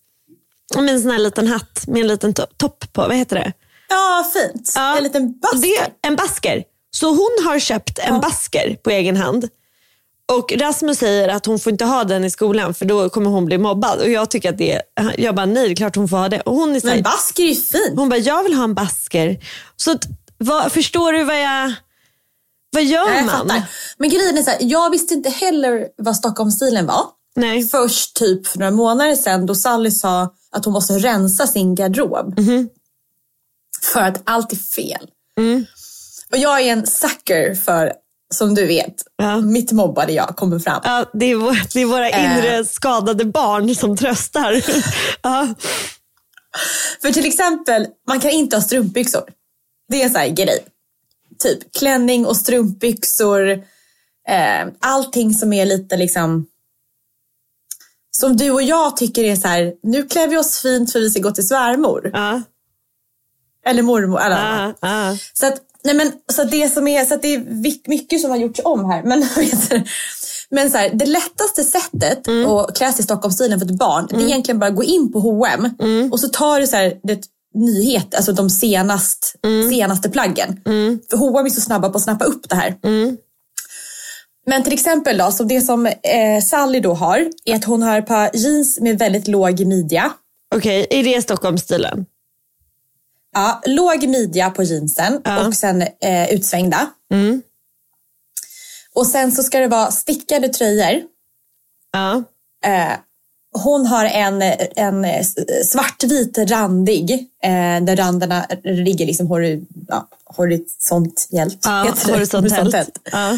[0.81, 3.01] med en sån här liten hatt med en liten to- topp på.
[3.01, 3.51] Vad heter det?
[3.89, 4.73] Ja, fint.
[4.75, 4.97] Ja.
[4.97, 5.61] En liten basker.
[5.61, 6.63] Det, en basker.
[6.91, 9.49] Så hon har köpt en basker på egen hand.
[10.31, 13.45] Och Rasmus säger att hon får inte ha den i skolan för då kommer hon
[13.45, 13.99] bli mobbad.
[14.01, 14.81] Och jag tycker att det är,
[15.17, 16.41] jag bara nej det är klart hon får ha det.
[16.41, 17.93] Och hon är så här, Men basker är ju fint.
[17.99, 19.37] hon bara jag vill ha en basker.
[19.75, 19.95] Så
[20.37, 21.73] vad, förstår du vad jag,
[22.71, 23.35] vad gör Jag man?
[23.47, 23.63] fattar.
[23.97, 27.03] Men grejen är så här, jag visste inte heller vad Stockholmsstilen var.
[27.35, 27.63] Nej.
[27.67, 32.39] Först typ för några månader sedan då Sally sa att hon måste rensa sin garderob.
[32.39, 32.69] Mhm.
[33.93, 35.07] För att allt är fel.
[35.39, 35.65] Mm.
[36.31, 37.93] Och jag är en sucker för,
[38.33, 39.37] som du vet, Ja.
[39.41, 40.81] mitt mobbade jag kommer fram.
[40.83, 42.37] Ja, det, är vår, det är våra Eh.
[42.37, 44.63] inre skadade barn som tröstar.
[45.21, 45.47] ja.
[47.01, 49.23] För till exempel, man kan inte ha strumpbyxor.
[49.89, 50.65] Det är en sån här grej.
[51.39, 53.49] Typ klänning och strumpbyxor.
[54.29, 56.45] Eh, allting som är lite liksom...
[58.19, 61.09] Som du och jag tycker är så här, nu klär vi oss fint för vi
[61.09, 62.11] ska gå till svärmor.
[62.13, 62.41] Ja.
[63.65, 64.21] Eller mormor.
[64.21, 64.73] Eller.
[64.81, 65.17] Ja.
[65.33, 68.29] Så, att, nej men, så, att det, som är, så att det är mycket som
[68.29, 69.03] har gjorts om här.
[69.03, 69.19] Men,
[70.49, 74.15] men så här, det lättaste sättet att klä sig i Stockholmsstilen för ett barn, det
[74.15, 75.69] är egentligen bara att gå in på H&M
[76.11, 77.21] och så tar du så här, det,
[77.53, 79.35] nyhet, alltså de senast,
[79.69, 80.61] senaste plaggen.
[81.09, 82.75] För H&M är så snabba på att snappa upp det här.
[84.45, 87.99] Men till exempel då, så det som eh, Sally då har, är att hon har
[87.99, 90.13] ett par jeans med väldigt låg midja.
[90.55, 92.05] Okej, är det Stockholmsstilen?
[93.33, 95.47] Ja, låg midja på jeansen Ja.
[95.47, 96.87] och sen eh, utsvängda.
[97.11, 97.41] Mm.
[98.93, 101.01] Och sen så ska det vara stickade tröjor.
[101.91, 102.23] Ja.
[102.65, 102.93] Eh,
[103.63, 104.41] hon har en,
[104.75, 105.25] en eh,
[105.65, 107.11] svartvit randig
[107.43, 111.59] eh, där randerna ligger liksom hori, ja, horisontellt.
[111.65, 112.11] Ja, det.
[112.11, 112.99] horisontellt.
[113.11, 113.37] Ja.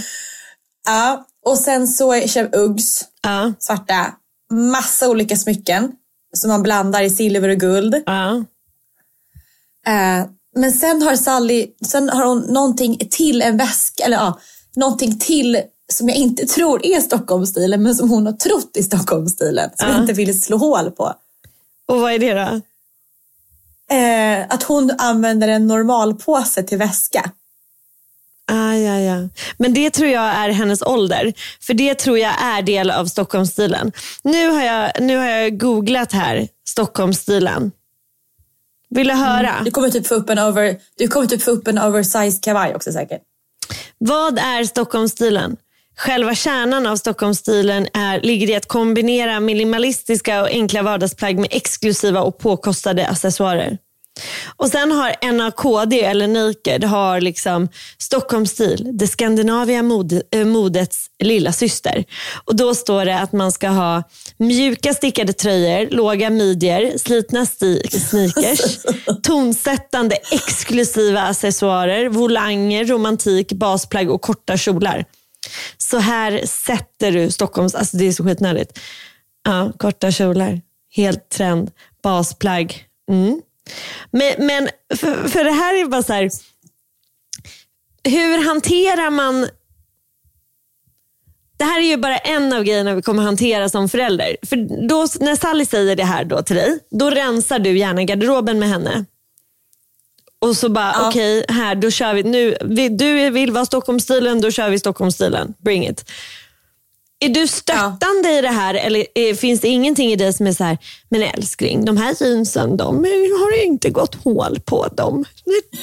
[0.88, 3.54] Ja, och sen så kör Uggs Ja.
[3.60, 4.14] svarta.
[4.52, 5.92] Massa olika smycken
[6.34, 8.04] som man blandar i silver och guld.
[8.06, 8.36] Ja.
[9.88, 14.40] Eh, men sen har Sally, sen har hon någonting till en väska, eller ja,
[14.76, 15.62] någonting till
[15.94, 19.70] som jag inte tror är Stockholmsstilen men som hon har trott i Stockholmsstilen.
[19.76, 21.14] Som jag inte vill slå hål på.
[21.88, 22.62] Och vad är det då?
[23.96, 27.32] Eh, att hon använder en normalpåse till väska.
[28.52, 29.30] Ah, ja, ja.
[29.58, 31.34] Men det tror jag är hennes ålder.
[31.62, 33.92] För det tror jag är del av Stockholmsstilen.
[34.24, 37.72] Nu har jag, nu har jag googlat här, Stockholmsstilen.
[38.90, 39.56] Vill du höra?
[39.66, 42.76] Du kommer typ få upp en, over, du kommer typ få upp en oversized kavaj
[42.76, 43.22] också säkert.
[43.98, 45.58] Vad är Stockholmsstilen?
[45.98, 52.22] Själva kärnan av Stockholmsstilen är, ligger i att kombinera minimalistiska och enkla vardagsplagg med exklusiva
[52.22, 53.78] och påkostade accessoarer.
[54.56, 61.52] Och sen har NAKD, eller Naked, har liksom Stockholmsstil, det skandinaviska mod, äh, modets lilla
[61.52, 62.06] syster.
[62.46, 64.04] Och då står det att man ska ha
[64.38, 68.78] mjuka stickade tröjor, låga midjor, slitna sneakers,
[69.24, 75.06] tonsättande exklusiva accessoarer, volanger, romantik, basplagg och korta kjolar.
[75.78, 78.80] Så här sätter du Stockholms, alltså det är så skitnödigt.
[79.44, 80.62] Ja, korta kjolar,
[80.96, 81.72] helt trend,
[82.04, 82.84] basplagg.
[83.12, 83.42] Mm.
[84.12, 86.30] Men, men för, för det här är bara så här,
[88.04, 89.50] hur hanterar man
[91.58, 94.38] det här är ju bara en av grejerna vi kommer hantera som förälder.
[94.46, 98.60] För då, när Sally säger det här då till dig, då rensar du gärna garderoben
[98.60, 99.06] med henne.
[100.40, 101.08] Och så bara, ja.
[101.08, 102.24] okej, okay, här, då kör vi.
[102.24, 102.58] Nu,
[102.90, 105.54] du vill vara Stockholmsstilen, då kör vi Stockholmsstilen.
[105.58, 106.12] Bring it.
[107.20, 108.38] Är du stöttande ja.
[108.38, 110.78] i det här eller är, finns det ingenting i dig som är så här,
[111.10, 112.96] men älskling, de här jeansen, de
[113.40, 115.26] har inte gått hål på dem.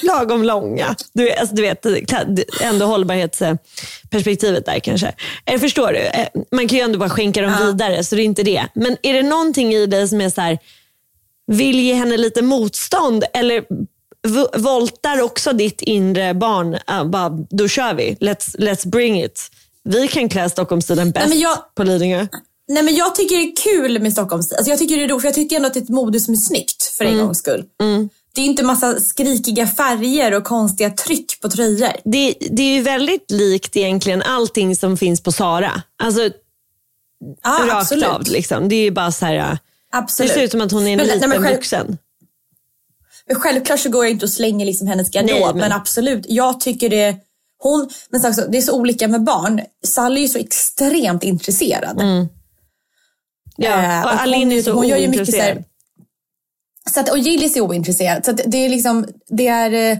[0.03, 0.95] Lagom långa.
[1.13, 1.85] Du, alltså, du vet,
[2.61, 5.13] ändå hållbarhetsperspektivet där kanske.
[5.45, 5.99] Eller förstår du?
[5.99, 7.65] Eh, man kan ju ändå bara skänka dem ja.
[7.65, 8.67] vidare, så det är inte det.
[8.73, 10.59] Men är det någonting i dig som är så här,
[11.47, 13.65] vill ge henne lite motstånd eller
[14.57, 18.17] voltar också ditt inre barn, uh, bara, då kör vi.
[18.19, 19.51] Let's, let's bring it.
[19.89, 22.27] Vi kan klä Stockholmsstilen bäst Nej, jag, på Lidingö.
[22.67, 24.57] Nej men jag tycker det är kul med Stockholmsstil.
[24.57, 26.19] Alltså jag tycker det är roligt för jag tycker ändå att det är ett mode
[26.19, 27.25] som är snyggt för en mm.
[27.25, 27.65] gångs skull.
[27.81, 28.09] Mm.
[28.35, 31.91] Det är inte massa skrikiga färger och konstiga tryck på tröjor.
[32.03, 35.81] Det, det är ju väldigt likt egentligen allting som finns på Sara.
[36.03, 36.29] Alltså
[37.41, 38.05] ah, rakt absolut.
[38.05, 38.23] av.
[38.27, 38.69] Liksom.
[38.69, 39.57] Det är ju bara så här,
[39.91, 40.31] absolut.
[40.31, 41.97] det ser ut som att hon är en men, liten nej, själv, vuxen.
[43.27, 45.55] Men självklart så går jag inte och slänger liksom hennes garderob.
[45.55, 45.57] Men...
[45.57, 47.15] men absolut, jag tycker det
[47.69, 49.61] hon, men också, det är så olika med barn.
[49.85, 52.01] Sally är så extremt intresserad.
[52.01, 52.27] Mm.
[53.57, 55.63] Ja, eh, och, och Aline är så hon gör ju mycket så, här,
[56.93, 58.25] så att, Och Gillis är ointresserad.
[58.25, 59.97] Så det är liksom, det är, eh,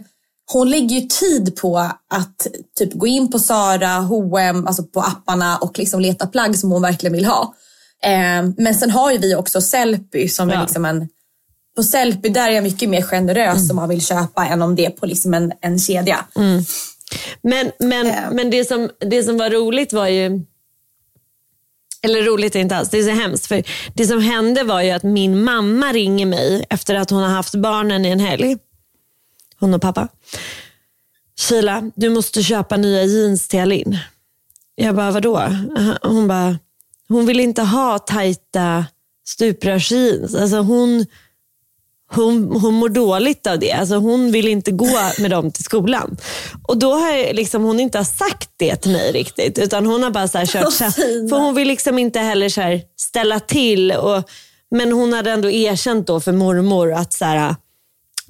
[0.51, 1.77] hon lägger ju tid på
[2.09, 2.47] att
[2.77, 6.81] typ gå in på Sara, H&M, alltså på apparna och liksom leta plagg som hon
[6.81, 7.55] verkligen vill ha.
[8.03, 10.55] Eh, men sen har ju vi också Sellpy som ja.
[10.55, 11.07] är liksom en
[11.75, 13.69] på Sellpy där är jag mycket mer generös mm.
[13.69, 16.25] om man vill köpa än om det är på liksom en, en kedja.
[16.35, 16.63] Mm.
[17.41, 18.33] Men, men, yeah.
[18.33, 20.45] men det, som, det som var roligt var ju,
[22.01, 23.45] eller roligt är inte alls, det är så hemskt.
[23.45, 27.29] För det som hände var ju att min mamma ringer mig efter att hon har
[27.29, 28.57] haft barnen i en helg.
[29.59, 30.07] Hon och pappa.
[31.39, 33.97] Kila, du måste köpa nya jeans till Alin.
[34.75, 35.41] Jag bara, vadå?
[36.01, 36.57] Hon bara,
[37.07, 38.85] hon vill inte ha tajta
[39.27, 40.35] stuprörsjeans.
[40.35, 41.05] Alltså hon,
[42.15, 43.71] hon, hon mår dåligt av det.
[43.71, 46.17] Alltså hon vill inte gå med dem till skolan.
[46.67, 49.59] Och då har jag, liksom, hon inte har sagt det till mig riktigt.
[49.59, 50.91] Utan hon har bara så här kört, så,
[51.29, 53.91] för hon vill liksom inte heller så ställa till.
[53.91, 54.23] Och,
[54.71, 57.55] men hon hade ändå erkänt då för mormor att så här,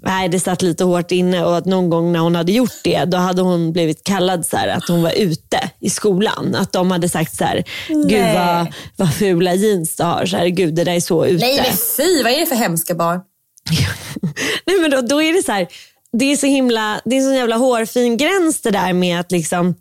[0.01, 3.05] nej, det satt lite hårt inne och att någon gång när hon hade gjort det,
[3.05, 6.55] då hade hon blivit kallad så här, att hon var ute i skolan.
[6.55, 10.25] Att de hade sagt så här, gud vad, vad fula jeans du har.
[10.25, 11.45] Så här, gud det där är så ute.
[11.45, 13.19] Nej men fy, vad är det för hemska barn?
[14.65, 15.67] Nej, men då, då är det så här,
[16.11, 19.75] det är så himla, det är så jävla hårfin gräns det där med att liksom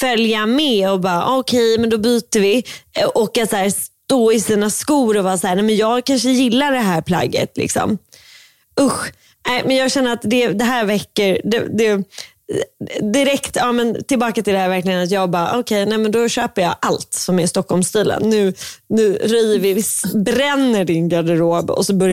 [0.00, 2.64] följa med och bara ah, okej okay, men då byter vi.
[2.96, 3.72] Eh, och att så här,
[4.04, 7.00] stå i sina skor och vara så här, nej men jag kanske gillar det här
[7.00, 7.56] plagget.
[7.56, 7.98] Liksom.
[8.80, 9.12] Usch.
[9.48, 12.04] Nej, men jag känner att det, det här väcker, det, det,
[13.12, 16.62] direkt, ja, men tillbaka till det här verkligen att jag bara, okej, okay, då köper
[16.62, 18.22] jag allt som är Stockholmsstilen.
[18.30, 18.54] Nu,
[18.88, 19.82] nu röjer vi, vi
[20.18, 22.12] bränner din garderob och så börjar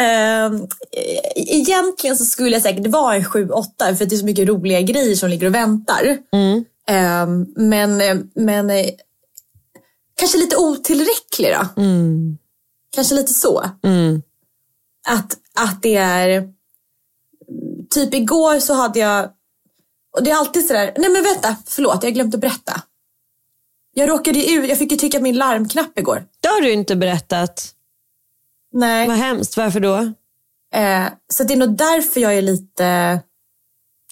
[0.00, 0.68] Um,
[1.34, 5.16] egentligen så skulle jag säkert vara en 7-8 för det är så mycket roliga grejer
[5.16, 6.18] som ligger och väntar.
[6.32, 6.64] Mm.
[6.90, 8.86] Um, men men eh,
[10.14, 11.82] kanske lite otillräcklig då.
[11.82, 12.38] Mm.
[12.94, 13.70] Kanske lite så.
[13.82, 14.22] Mm.
[15.08, 16.48] Att, att det är...
[17.90, 19.30] Typ igår så hade jag...
[20.16, 22.82] Och det är alltid sådär, nej men vänta, förlåt, jag glömde berätta.
[23.94, 26.24] Jag råkade ut, jag fick ju trycka min larmknapp igår.
[26.40, 27.74] Det har du inte berättat.
[28.72, 29.08] Nej.
[29.08, 29.56] Vad hemskt.
[29.56, 29.96] Varför då?
[30.74, 33.20] Eh, så det är nog därför jag är lite,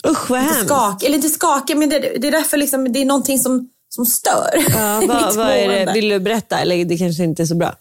[0.09, 0.69] Usch vad lite hemskt.
[0.69, 1.07] skakig.
[1.07, 4.65] Eller inte skakig, men det, det är därför liksom, det är någonting som, som stör.
[4.69, 5.93] Ja, vad, vad är det?
[5.93, 6.59] Vill du berätta?
[6.59, 7.77] Eller det kanske inte är så bra.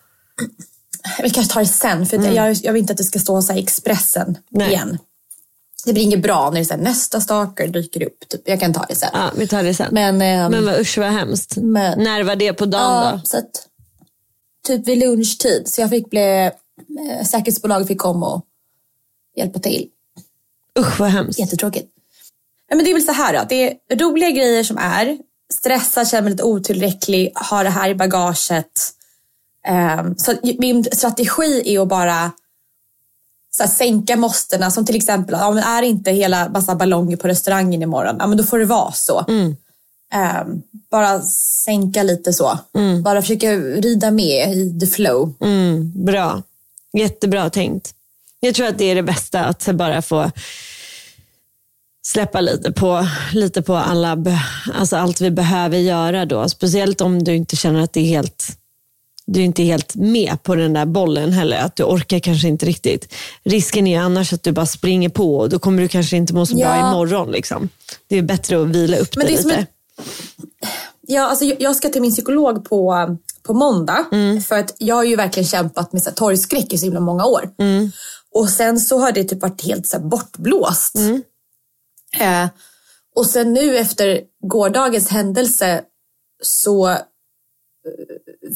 [1.24, 2.34] Vi kanske tar det sen, för Mm.
[2.34, 4.68] jag, jag vill inte att det ska stå så i Expressen Nej.
[4.68, 4.98] igen.
[5.86, 8.30] Det blir inget bra när det är nästa stalker dyker upp.
[8.30, 8.42] Typ.
[8.46, 9.10] Jag kan ta det sen.
[9.14, 9.88] Ja, vi tar det sen.
[9.92, 11.56] Men, ehm, Men vad, usch vad hemskt.
[11.58, 13.22] Men- När var det på dagen ja, då?
[13.24, 13.68] så att,
[14.68, 15.64] typ vid lunchtid.
[15.66, 16.52] Så jag fick bli,
[17.26, 18.46] säkerhetsbolaget fick komma och
[19.36, 19.88] hjälpa till.
[20.80, 21.40] Usch vad hemskt.
[21.40, 21.92] Jättetråkigt.
[22.70, 23.46] Ja, men det är väl så här då.
[23.50, 25.18] Det är roliga grejer som är.
[25.54, 28.94] Stressad, känner mig lite otillräcklig, har det här i bagaget.
[29.68, 32.32] Ehm, så min strategi är att bara
[33.52, 34.72] så här, sänka måstena.
[34.72, 38.38] Som till exempel, ja, men är inte hela massa ballonger på restaurangen imorgon, ja, men
[38.38, 39.26] då får det vara så.
[40.14, 40.62] Ehm,
[40.92, 41.22] bara
[41.66, 42.60] sänka lite så.
[43.04, 45.34] Bara försöka rida med i the flow.
[45.42, 46.44] Mm, bra.
[47.00, 47.94] Jättebra tänkt.
[48.40, 50.32] Jag tror att det är det bästa, att bara få
[52.06, 54.18] släppa lite på, lite på alla,
[54.74, 56.50] alltså allt vi behöver göra då.
[56.50, 58.58] Speciellt om du inte känner att det är helt
[59.30, 61.58] du är inte helt med på den där bollen heller.
[61.58, 63.14] Att du orkar kanske inte riktigt.
[63.44, 66.46] Risken är annars att du bara springer på och då kommer du kanske inte må
[66.46, 66.90] så bra Ja.
[66.90, 67.32] imorgon.
[67.32, 67.70] Liksom.
[68.08, 69.62] Det är bättre att vila upp Men är som lite.
[69.62, 69.70] ett-
[71.10, 72.94] Ja, alltså, jag ska till min psykolog på,
[73.48, 74.06] på måndag.
[74.42, 77.26] För att jag har ju verkligen kämpat med så här, torgskräck i så himla många
[77.26, 77.50] år.
[78.32, 80.96] Och sen så har det typ varit helt så här, bortblåst.
[82.20, 82.48] Eh,
[83.16, 85.82] och sen nu efter gårdagens händelse
[86.44, 86.98] så eh,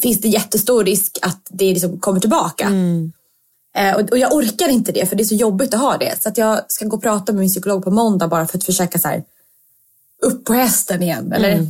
[0.01, 2.67] finns det jättestor risk att det liksom kommer tillbaka.
[3.75, 6.21] Eh, och, och jag orkar inte det för det är så jobbigt att ha det.
[6.23, 8.63] Så att jag ska gå och prata med min psykolog på måndag bara för att
[8.63, 9.23] försöka så här,
[10.21, 11.33] upp på hästen igen.
[11.33, 11.67] Eller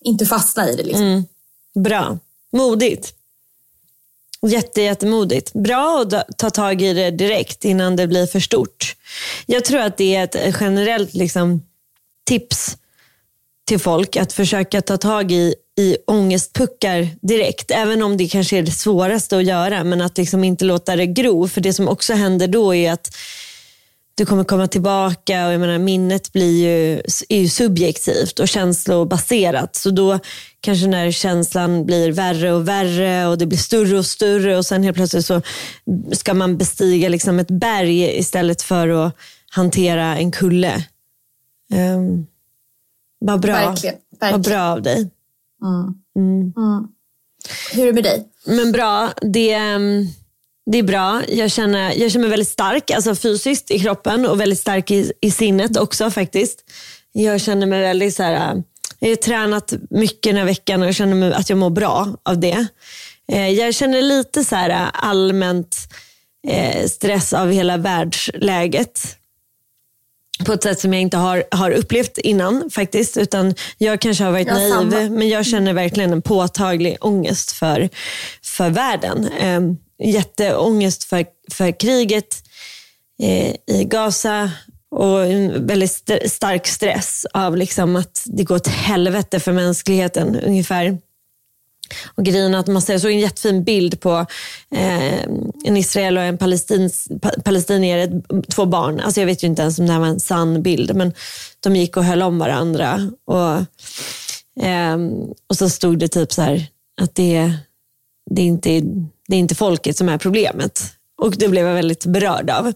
[0.00, 0.82] inte fastna i det.
[0.82, 1.24] Liksom.
[1.74, 2.18] Bra.
[2.56, 3.14] Modigt.
[4.46, 5.52] Jätte, jättemodigt.
[5.52, 8.96] Bra att ta tag i det direkt innan det blir för stort.
[9.46, 11.62] Jag tror att det är ett generellt liksom,
[12.26, 12.76] tips
[13.66, 17.70] till folk att försöka ta tag i, i ångestpuckar direkt.
[17.70, 19.84] Även om det kanske är det svåraste att göra.
[19.84, 21.48] Men att liksom inte låta det gro.
[21.48, 23.16] För det som också händer då är att
[24.16, 29.76] du kommer komma tillbaka och jag menar, minnet blir ju, är ju subjektivt och känslobaserat.
[29.76, 30.18] Så då
[30.60, 34.82] kanske när känslan blir värre och värre och det blir större och större och sen
[34.82, 35.42] helt plötsligt så
[36.12, 39.16] ska man bestiga liksom ett berg istället för att
[39.50, 40.84] hantera en kulle.
[41.74, 42.26] Um,
[43.18, 43.52] vad bra.
[43.52, 44.32] Verkligen, verkligen.
[44.32, 45.10] Vad bra av dig.
[47.72, 48.28] Hur är det med dig?
[48.46, 50.06] Men bra, det, ehm,
[50.70, 51.22] Det är bra.
[51.28, 55.12] Jag känner, jag känner mig väldigt stark, alltså fysiskt i kroppen och väldigt stark i,
[55.20, 56.58] i sinnet också faktiskt.
[57.12, 58.62] Jag känner mig väldigt så här,
[58.98, 62.40] jag har tränat mycket den här veckan och jag känner att jag mår bra av
[62.40, 62.66] det.
[63.32, 65.76] Eh, jag känner lite så här allmänt
[66.48, 69.16] eh, stress av hela världsläget
[70.44, 73.16] på ett sätt som jag inte har, har upplevt innan faktiskt.
[73.16, 75.10] Utan jag kanske har varit Ja, naiv, samma.
[75.10, 77.88] men jag känner verkligen en påtaglig ångest för,
[78.42, 79.28] för världen.
[79.98, 82.42] Jätteångest för, för kriget
[83.22, 84.50] eh, i Gaza
[84.90, 90.40] och en väldigt st- stark stress av liksom att det går till helvete för mänskligheten
[90.40, 90.98] ungefär.
[92.14, 94.26] Och grejen att man ser, såg en jättefin bild på
[94.70, 95.22] eh,
[95.64, 99.00] en israel och en palestins, pa, palestinier, två barn.
[99.00, 101.12] Alltså jag vet ju inte ens om det här var en sann bild, men
[101.60, 103.10] de gick och höll om varandra.
[103.24, 103.52] Och,
[104.66, 104.96] eh,
[105.46, 106.66] och så stod det typ så här
[107.00, 107.52] att det,
[108.30, 108.82] det, är
[109.28, 110.82] det är inte folket som är problemet.
[111.22, 112.72] Och det blev jag väldigt berörd av.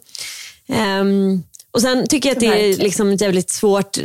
[0.68, 1.42] Ehm,
[1.72, 3.98] och Sen tycker jag att det är liksom jävligt svårt.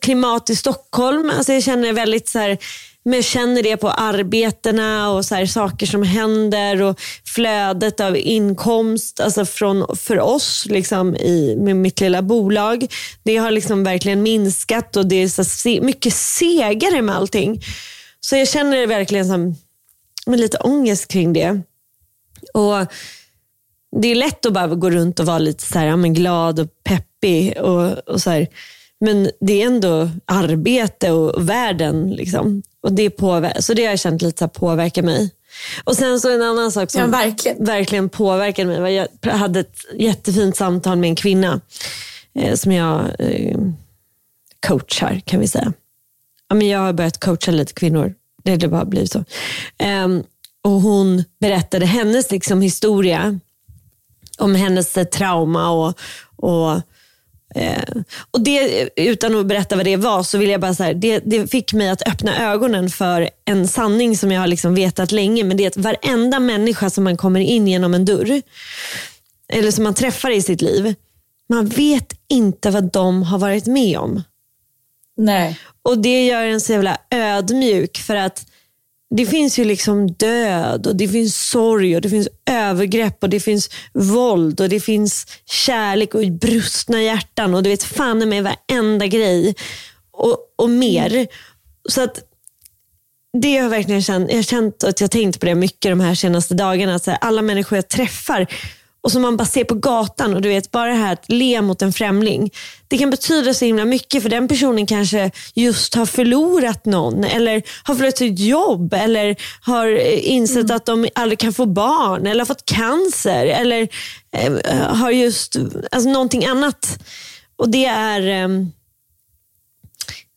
[0.00, 2.58] Klimat i Stockholm, alltså jag känner väldigt så här,
[3.04, 8.16] men jag känner det på arbetena och så här, saker som händer och flödet av
[8.16, 12.86] inkomst alltså från, för oss liksom, i, med mitt lilla bolag.
[13.22, 17.62] Det har liksom verkligen minskat och det är så se, mycket segare med allting.
[18.20, 19.56] Så jag känner verkligen som,
[20.26, 21.60] med lite ångest kring det.
[22.54, 22.86] Och
[24.00, 26.60] det är lätt att bara gå runt och vara lite så här, ja, men glad
[26.60, 27.56] och peppig.
[27.60, 28.46] Och, och så här.
[29.00, 32.10] Men det är ändå arbete och världen.
[32.10, 32.62] Liksom.
[32.82, 35.30] Och det påver- så det har jag känt lite så här påverkar mig.
[35.84, 37.64] Och sen så en annan sak som Ja, verkligen.
[37.64, 38.80] verkligen påverkade mig.
[38.80, 41.60] var Jag hade ett jättefint samtal med en kvinna
[42.34, 43.58] eh, som jag eh,
[44.66, 45.72] coachar kan vi säga.
[46.48, 48.14] Ja, men jag har börjat coacha lite kvinnor.
[48.44, 49.24] Det har bara blivit så.
[49.78, 50.22] Ehm,
[50.62, 53.38] och hon berättade hennes liksom, historia
[54.38, 55.98] om hennes eh, trauma och,
[56.36, 56.80] och
[57.54, 61.18] Eh, och det, utan att berätta vad det var så vill jag bara säga det,
[61.18, 65.44] det fick mig att öppna ögonen för en sanning som jag har liksom vetat länge.
[65.44, 68.42] Men det är att varenda människa som man kommer in genom en dörr,
[69.48, 70.94] eller som man träffar i sitt liv,
[71.48, 74.22] man vet inte vad de har varit med om.
[75.16, 75.58] Nej.
[75.82, 78.46] Och det gör en så jävla ödmjuk för att
[79.16, 83.40] det finns ju liksom död och det finns sorg och det finns övergrepp och det
[83.40, 89.06] finns våld och det finns kärlek och brustna hjärtan och du vet fan med varenda
[89.06, 89.54] grej
[90.12, 91.26] och, och mer.
[91.88, 92.18] Så att
[93.42, 96.00] det har jag verkligen känt, jag har känt att jag tänkt på det mycket de
[96.00, 96.94] här senaste dagarna.
[96.94, 98.46] Att så här, alla människor jag träffar
[99.02, 101.62] och som man bara ser på gatan och du vet bara det här att le
[101.62, 102.50] mot en främling.
[102.88, 107.62] Det kan betyda så himla mycket för den personen kanske just har förlorat någon eller
[107.84, 112.40] har förlorat sitt jobb eller har eh, insett att de aldrig kan få barn eller
[112.40, 113.88] har fått cancer eller
[114.36, 114.52] eh,
[114.94, 115.56] har just
[115.90, 116.98] alltså, någonting annat.
[117.56, 118.48] Och det är eh,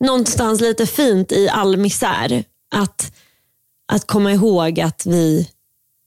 [0.05, 2.43] någonstans lite fint i all misär.
[2.75, 3.11] Att,
[3.93, 5.49] att komma ihåg att vi,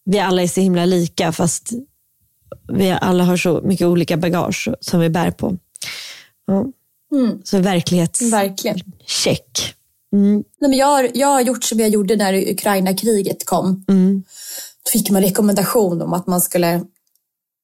[0.04, 1.72] vi alla är så himla lika fast
[2.72, 5.56] vi alla har så mycket olika bagage som vi bär på.
[6.46, 6.66] Ja.
[7.12, 7.40] Mm.
[7.44, 8.32] Så verklighetscheck.
[8.32, 8.80] Verkligen.
[10.12, 10.44] Mm.
[10.60, 13.84] Nej, men jag, har, jag har gjort som jag gjorde när Ukraina-kriget kom.
[13.88, 14.22] Mm.
[14.84, 16.84] Då fick man rekommendation om att man skulle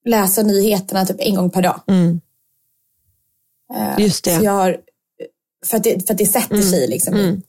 [0.05, 1.80] läsa nyheterna typ en gång per dag.
[1.87, 2.20] Mm.
[3.74, 4.39] Eh, Just det.
[4.39, 4.76] Så jag har,
[5.66, 7.43] för, att det, för att det sätter sig liksom Mm.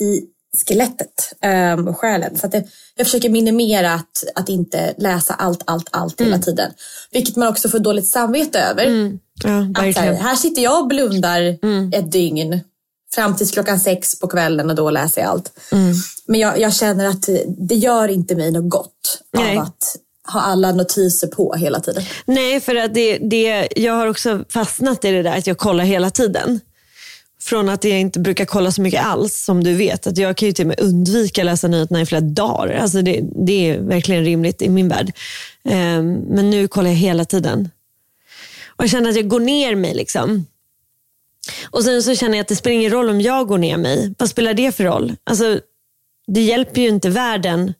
[0.00, 0.26] i, i
[0.66, 1.32] skelettet
[1.76, 2.38] um, och själen.
[2.38, 2.64] Så att det,
[2.96, 6.72] jag försöker minimera att, att inte läsa allt, allt, allt hela tiden.
[7.10, 8.86] Vilket man också får dåligt samvete över.
[8.86, 9.18] Mm.
[9.44, 11.92] Ja, Att här, här sitter jag och blundar Mm.
[11.94, 12.60] ett dygn
[13.14, 15.52] fram tills klockan sex på kvällen och då läser jag allt.
[15.72, 15.94] Mm.
[16.26, 17.28] Men jag, jag känner att
[17.58, 19.56] det gör inte mig något gott Nej.
[19.56, 19.96] av att
[20.32, 22.02] ha alla notiser på hela tiden.
[22.24, 25.84] Nej, för att det, det, jag har också fastnat i det där att jag kollar
[25.84, 26.60] hela tiden.
[27.42, 30.06] Från att jag inte brukar kolla så mycket alls, som du vet.
[30.06, 32.74] Att jag kan ju till och med undvika att läsa nyheterna i flera dagar.
[32.74, 35.12] Alltså det, det är verkligen rimligt i min värld.
[35.64, 37.70] Ehm, men nu kollar jag hela tiden.
[38.66, 39.94] Och jag känner att jag går ner mig.
[39.94, 40.46] liksom.
[41.70, 44.14] Och sen så känner jag att det spelar ingen roll om jag går ner mig.
[44.18, 45.16] Vad spelar det för roll?
[45.24, 45.60] Alltså,
[46.26, 47.74] det hjälper ju inte världen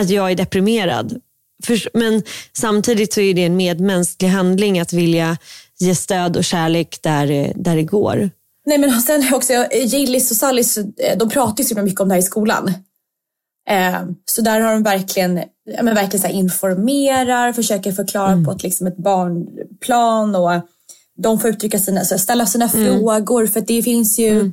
[0.00, 1.20] att jag är deprimerad.
[1.64, 5.38] För, men samtidigt så är det en medmänsklig handling att vilja
[5.78, 8.30] ge stöd och kärlek där, där det går.
[8.66, 12.08] Nej men sen också, eh, Gillis och Sallis, eh, de pratar ju så mycket om
[12.08, 12.72] det här i skolan.
[13.68, 15.34] Eh, så där har de verkligen,
[15.82, 20.50] men verkligen så informerar, försöker förklara på ett, liksom ett barnplan och
[21.18, 24.52] de får uttrycka sina, ställa sina frågor för att det finns ju,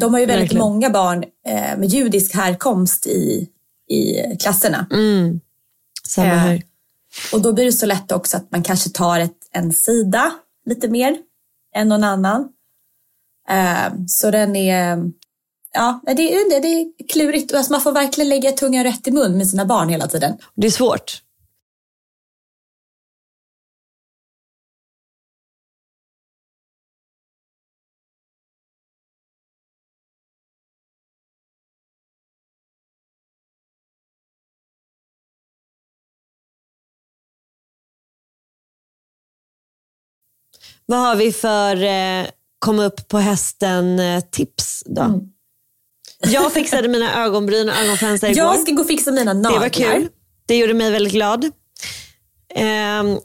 [0.00, 0.64] de har ju väldigt verkligen.
[0.64, 3.48] många barn eh, med judisk härkomst i,
[3.90, 4.86] i klasserna.
[6.08, 6.62] Samma Eh, här.
[7.32, 10.32] Och då blir det så lätt också att man kanske tar ett, en sida
[10.66, 11.16] lite mer
[11.74, 12.48] än någon annan.
[13.50, 14.98] Ehm, så den är,
[15.72, 17.54] ja, det är, det är klurigt.
[17.54, 20.38] Alltså man får verkligen lägga tungan rätt i mun med sina barn hela tiden.
[20.54, 21.22] Det är svårt.
[40.90, 42.26] Vad har vi för eh,
[42.58, 45.02] komma upp på hästen-tips då?
[45.02, 45.20] Mm.
[46.26, 48.44] Jag fixade mina ögonbryn och ögonfransar igår.
[48.44, 49.52] Jag ska gå och fixa mina naglar.
[49.52, 50.08] Det var kul.
[50.46, 51.50] Det gjorde mig väldigt glad.
[52.54, 53.18] Ehm,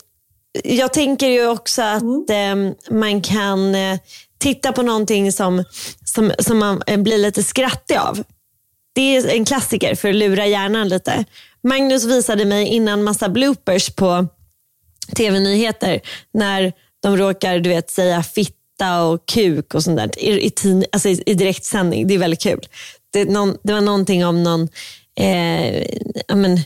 [0.63, 2.25] jag tänker ju också att Mm.
[2.29, 3.99] ehm, man kan eh,
[4.37, 5.63] titta på någonting som,
[6.05, 8.23] som, som man eh, blir lite skrattig av.
[8.95, 11.25] Det är en klassiker för att lura hjärnan lite.
[11.63, 14.27] Magnus visade mig innan massa bloopers på
[15.15, 16.01] tv-nyheter
[16.33, 16.73] när
[17.03, 18.23] de råkar du vet, säga
[18.83, 22.07] fitta och kuk och sånt där i, i, tin, alltså i, i direktsändning.
[22.07, 22.59] Det är väldigt kul.
[23.13, 24.67] Det, någon, det var någonting om någon
[25.19, 25.81] eh,
[26.27, 26.59] ja, men,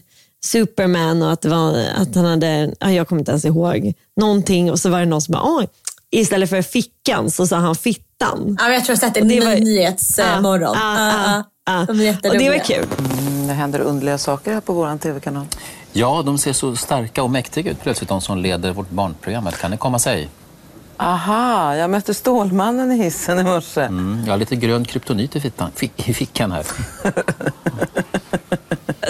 [0.46, 4.72] Superman och att, det var, att han hade, ja, jag kommer inte ens ihåg, någonting
[4.72, 5.68] och så var det någon som bara, oj,
[6.12, 8.58] istället för fickan så sa han fittan.
[8.60, 10.76] Ja, jag tror jag har sett det var- nyhetsmorgon.
[10.76, 11.86] Ja, ja, ja.
[11.88, 12.60] De är Och det var jätteroliga.
[12.64, 12.86] kul.
[13.48, 15.46] Det händer underliga saker här på vår tv-kanal.
[15.94, 19.50] Ja, de ser så starka och mäktiga ut plötsligt, de som leder vårt barnprogram.
[19.62, 20.30] Kan det komma sig?
[20.98, 23.82] Aha, jag mötte Stålmannen i hissen i morse.
[23.82, 26.66] Mm, jag har lite grön kryptonit i, fittan, i fickan här.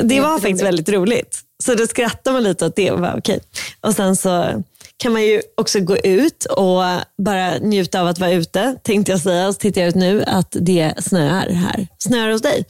[0.01, 1.39] Det var faktiskt väldigt roligt.
[1.63, 3.39] Så då skrattar man lite åt det och bara okej.
[3.81, 4.63] Och sen så
[4.97, 6.83] kan man ju också gå ut och
[7.17, 9.53] bara njuta av att vara ute, tänkte jag säga.
[9.53, 11.87] Så tittar jag ut nu att det snöar här.
[11.97, 12.65] Snöar hos dig?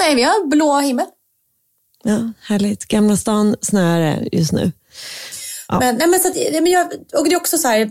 [0.00, 1.06] Nej, vi har blå himmel.
[2.02, 2.84] Ja, härligt.
[2.86, 4.72] Gamla stan snöar just nu.
[5.68, 5.78] Ja.
[5.80, 7.90] Men, nej, men så att, men jag, och det är också så här,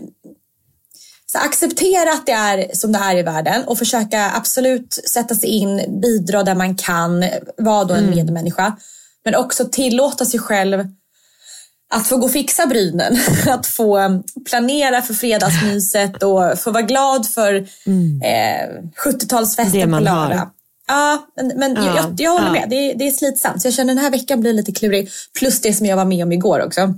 [1.34, 5.48] så acceptera att det är som det är i världen och försöka absolut sätta sig
[5.48, 7.24] in, bidra där man kan,
[7.58, 8.16] vara då en Mm.
[8.16, 8.76] medmänniska.
[9.24, 10.84] Men också tillåta sig själv
[11.94, 13.16] att få gå och fixa brynen,
[13.48, 18.68] att få um, planera för fredagsmyset och få vara glad för eh,
[19.04, 19.90] 70-talsfesten Mm.
[19.90, 20.28] Det på har.
[20.28, 20.50] lördag.
[20.88, 21.26] Ja,
[21.56, 22.52] men, Ja, jag, jag håller ja.
[22.52, 22.66] med.
[22.70, 23.62] Det är, det är slitsamt.
[23.62, 25.08] Så jag känner den här veckan blir lite klurig.
[25.38, 26.94] Plus det som jag var med om igår också.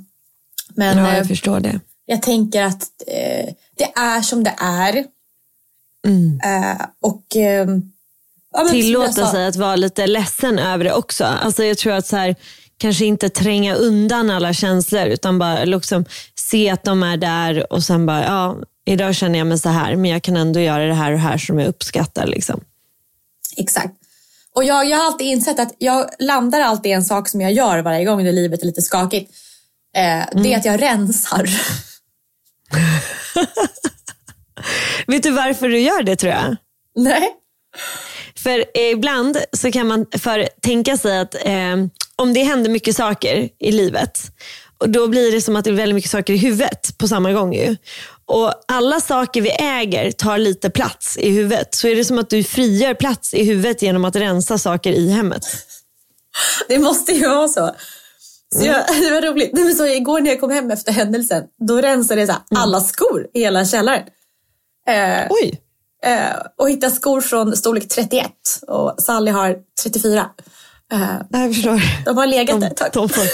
[0.74, 1.80] Men Ja, eh, jag förstår det.
[2.06, 5.04] jag tänker att eh, det är som det är.
[6.06, 6.40] Mm.
[6.44, 7.68] Eh, och eh,
[8.52, 11.24] ja, Tillåta sig att vara lite ledsen över det också.
[11.24, 12.34] Alltså jag tror att så här,
[12.78, 16.04] kanske inte tränga undan alla känslor utan bara liksom
[16.34, 19.96] se att de är där och sen bara, ja, idag känner jag mig så här
[19.96, 22.26] men jag kan ändå göra det här och här som jag uppskattar.
[22.26, 22.60] Liksom.
[23.56, 23.94] Exakt.
[24.54, 27.52] Och jag, jag har alltid insett att jag landar alltid i en sak som jag
[27.52, 29.32] gör varje gång när livet är lite skakigt.
[29.96, 30.42] Eh, Mm.
[30.42, 31.48] Det är att jag rensar.
[35.06, 36.56] Vet du varför du gör det tror jag?
[36.96, 37.30] Nej.
[38.36, 41.76] För ibland så kan man för tänka sig att eh,
[42.16, 44.20] om det händer mycket saker i livet
[44.78, 47.32] och då blir det som att det är väldigt mycket saker i huvudet på samma
[47.32, 47.54] gång.
[47.54, 47.76] Ju.
[48.26, 51.74] Och alla saker vi äger tar lite plats i huvudet.
[51.74, 55.10] Så är det som att du frigör plats i huvudet genom att rensa saker i
[55.10, 55.42] hemmet.
[56.68, 57.74] Det måste ju vara så.
[58.54, 59.50] Så jag, det var roligt.
[59.52, 62.42] Nej, men så igår när jag kom hem efter händelsen, då rensade jag så här,
[62.62, 64.02] alla skor i hela källaren.
[64.88, 65.60] Eh, Oj.
[66.04, 68.30] eh, och hittade skor från storlek 31
[68.68, 70.26] och Sally har 34.
[70.92, 72.04] Eh, Jag förstår.
[72.04, 72.90] de har legat De, där ett tag.
[72.92, 73.24] de får...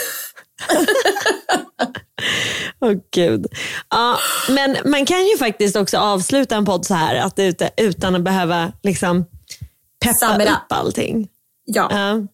[2.81, 3.47] Åh gud.
[3.91, 8.15] Ja, men man kan ju faktiskt också avsluta en podd så här att ute, utan
[8.15, 9.25] att behöva liksom
[10.05, 10.43] peppa up.
[10.43, 11.29] upp allting.
[11.65, 11.89] Ja.
[11.91, 12.27] Ja.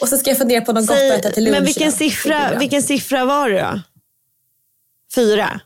[0.00, 1.56] Och så ska jag fundera på något gott att äta till lunch.
[1.56, 3.80] men vilken siffra, vilken siffra var det då?
[5.14, 5.60] Fyra?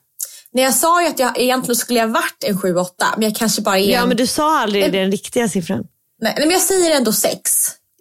[0.53, 3.62] Nej, jag sa ju att jag egentligen skulle ha varit en 7-8, men jag kanske
[3.62, 4.09] bara är Ja, en...
[4.09, 4.91] men du sa aldrig Nej.
[5.03, 5.87] den riktiga siffran.
[6.20, 7.51] Nej, men jag säger ändå 6.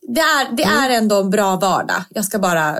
[0.01, 0.77] Det, är, det Mm.
[0.84, 2.03] är ändå en bra vardag.
[2.09, 2.77] Jag ska bara,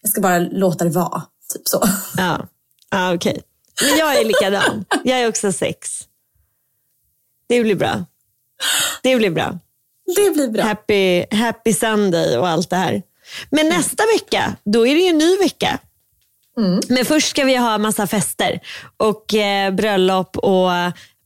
[0.00, 1.22] jag ska bara låta det vara.
[1.54, 1.88] Typ så.
[2.16, 2.48] Ja,
[2.90, 3.42] ja okej.
[3.82, 4.84] Men jag är likadan.
[5.04, 5.88] Jag är också sex.
[7.48, 8.04] Det blir bra.
[9.02, 9.58] Det blir bra.
[10.16, 10.62] Det blir bra.
[10.62, 13.02] Happy, happy Sunday och allt det här.
[13.50, 15.78] Men nästa vecka, då är det ju en ny vecka.
[16.88, 18.60] Men först ska vi ha massa fester
[18.96, 20.70] och eh, bröllop och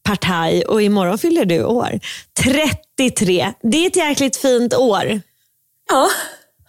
[0.02, 2.00] partaj och imorgon fyller du år.
[2.44, 3.52] 33.
[3.62, 5.20] Det är ett jäkligt fint år.
[5.90, 6.08] Ja,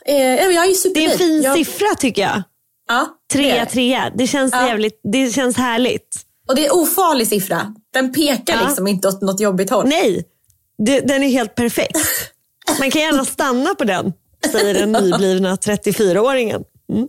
[0.06, 1.10] eh, jag är ju Det supernöjd.
[1.10, 2.44] är en fin jag, siffra tycker jag.
[2.88, 4.12] Ja, Trea, trea.
[4.16, 4.68] Det känns, Ja.
[4.68, 6.18] jävligt, det känns härligt.
[6.48, 7.74] Och det är en ofarlig siffra.
[7.94, 8.68] Den pekar Ja.
[8.68, 9.88] liksom inte åt något jobbigt håll.
[9.88, 10.24] Nej,
[10.78, 11.98] det, den är helt perfekt.
[12.80, 14.14] Man kan gärna stanna på den,
[14.52, 16.64] säger den nyblivna 34-åringen.
[16.94, 17.08] Mm.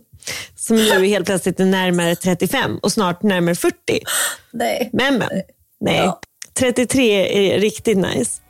[0.55, 3.75] som nu helt plötsligt är närmare 35 och snart närmare 40.
[4.51, 4.89] Nej.
[4.93, 5.29] Men men,
[5.79, 6.11] nej.
[6.53, 8.41] 33 är riktigt nice.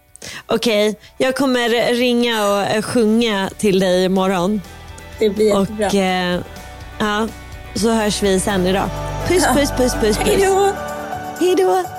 [0.45, 4.61] Okej, jag kommer ringa och eh, sjunga till dig imorgon.
[5.19, 5.87] Det blir jättebra.
[5.87, 6.41] Och eh,
[6.99, 7.27] ja,
[7.75, 8.89] så hörs vi sen idag.
[9.27, 10.17] Puss, puss, puss, puss.
[10.17, 10.17] puss.
[10.17, 10.73] Hej då!
[11.39, 11.98] Hej då.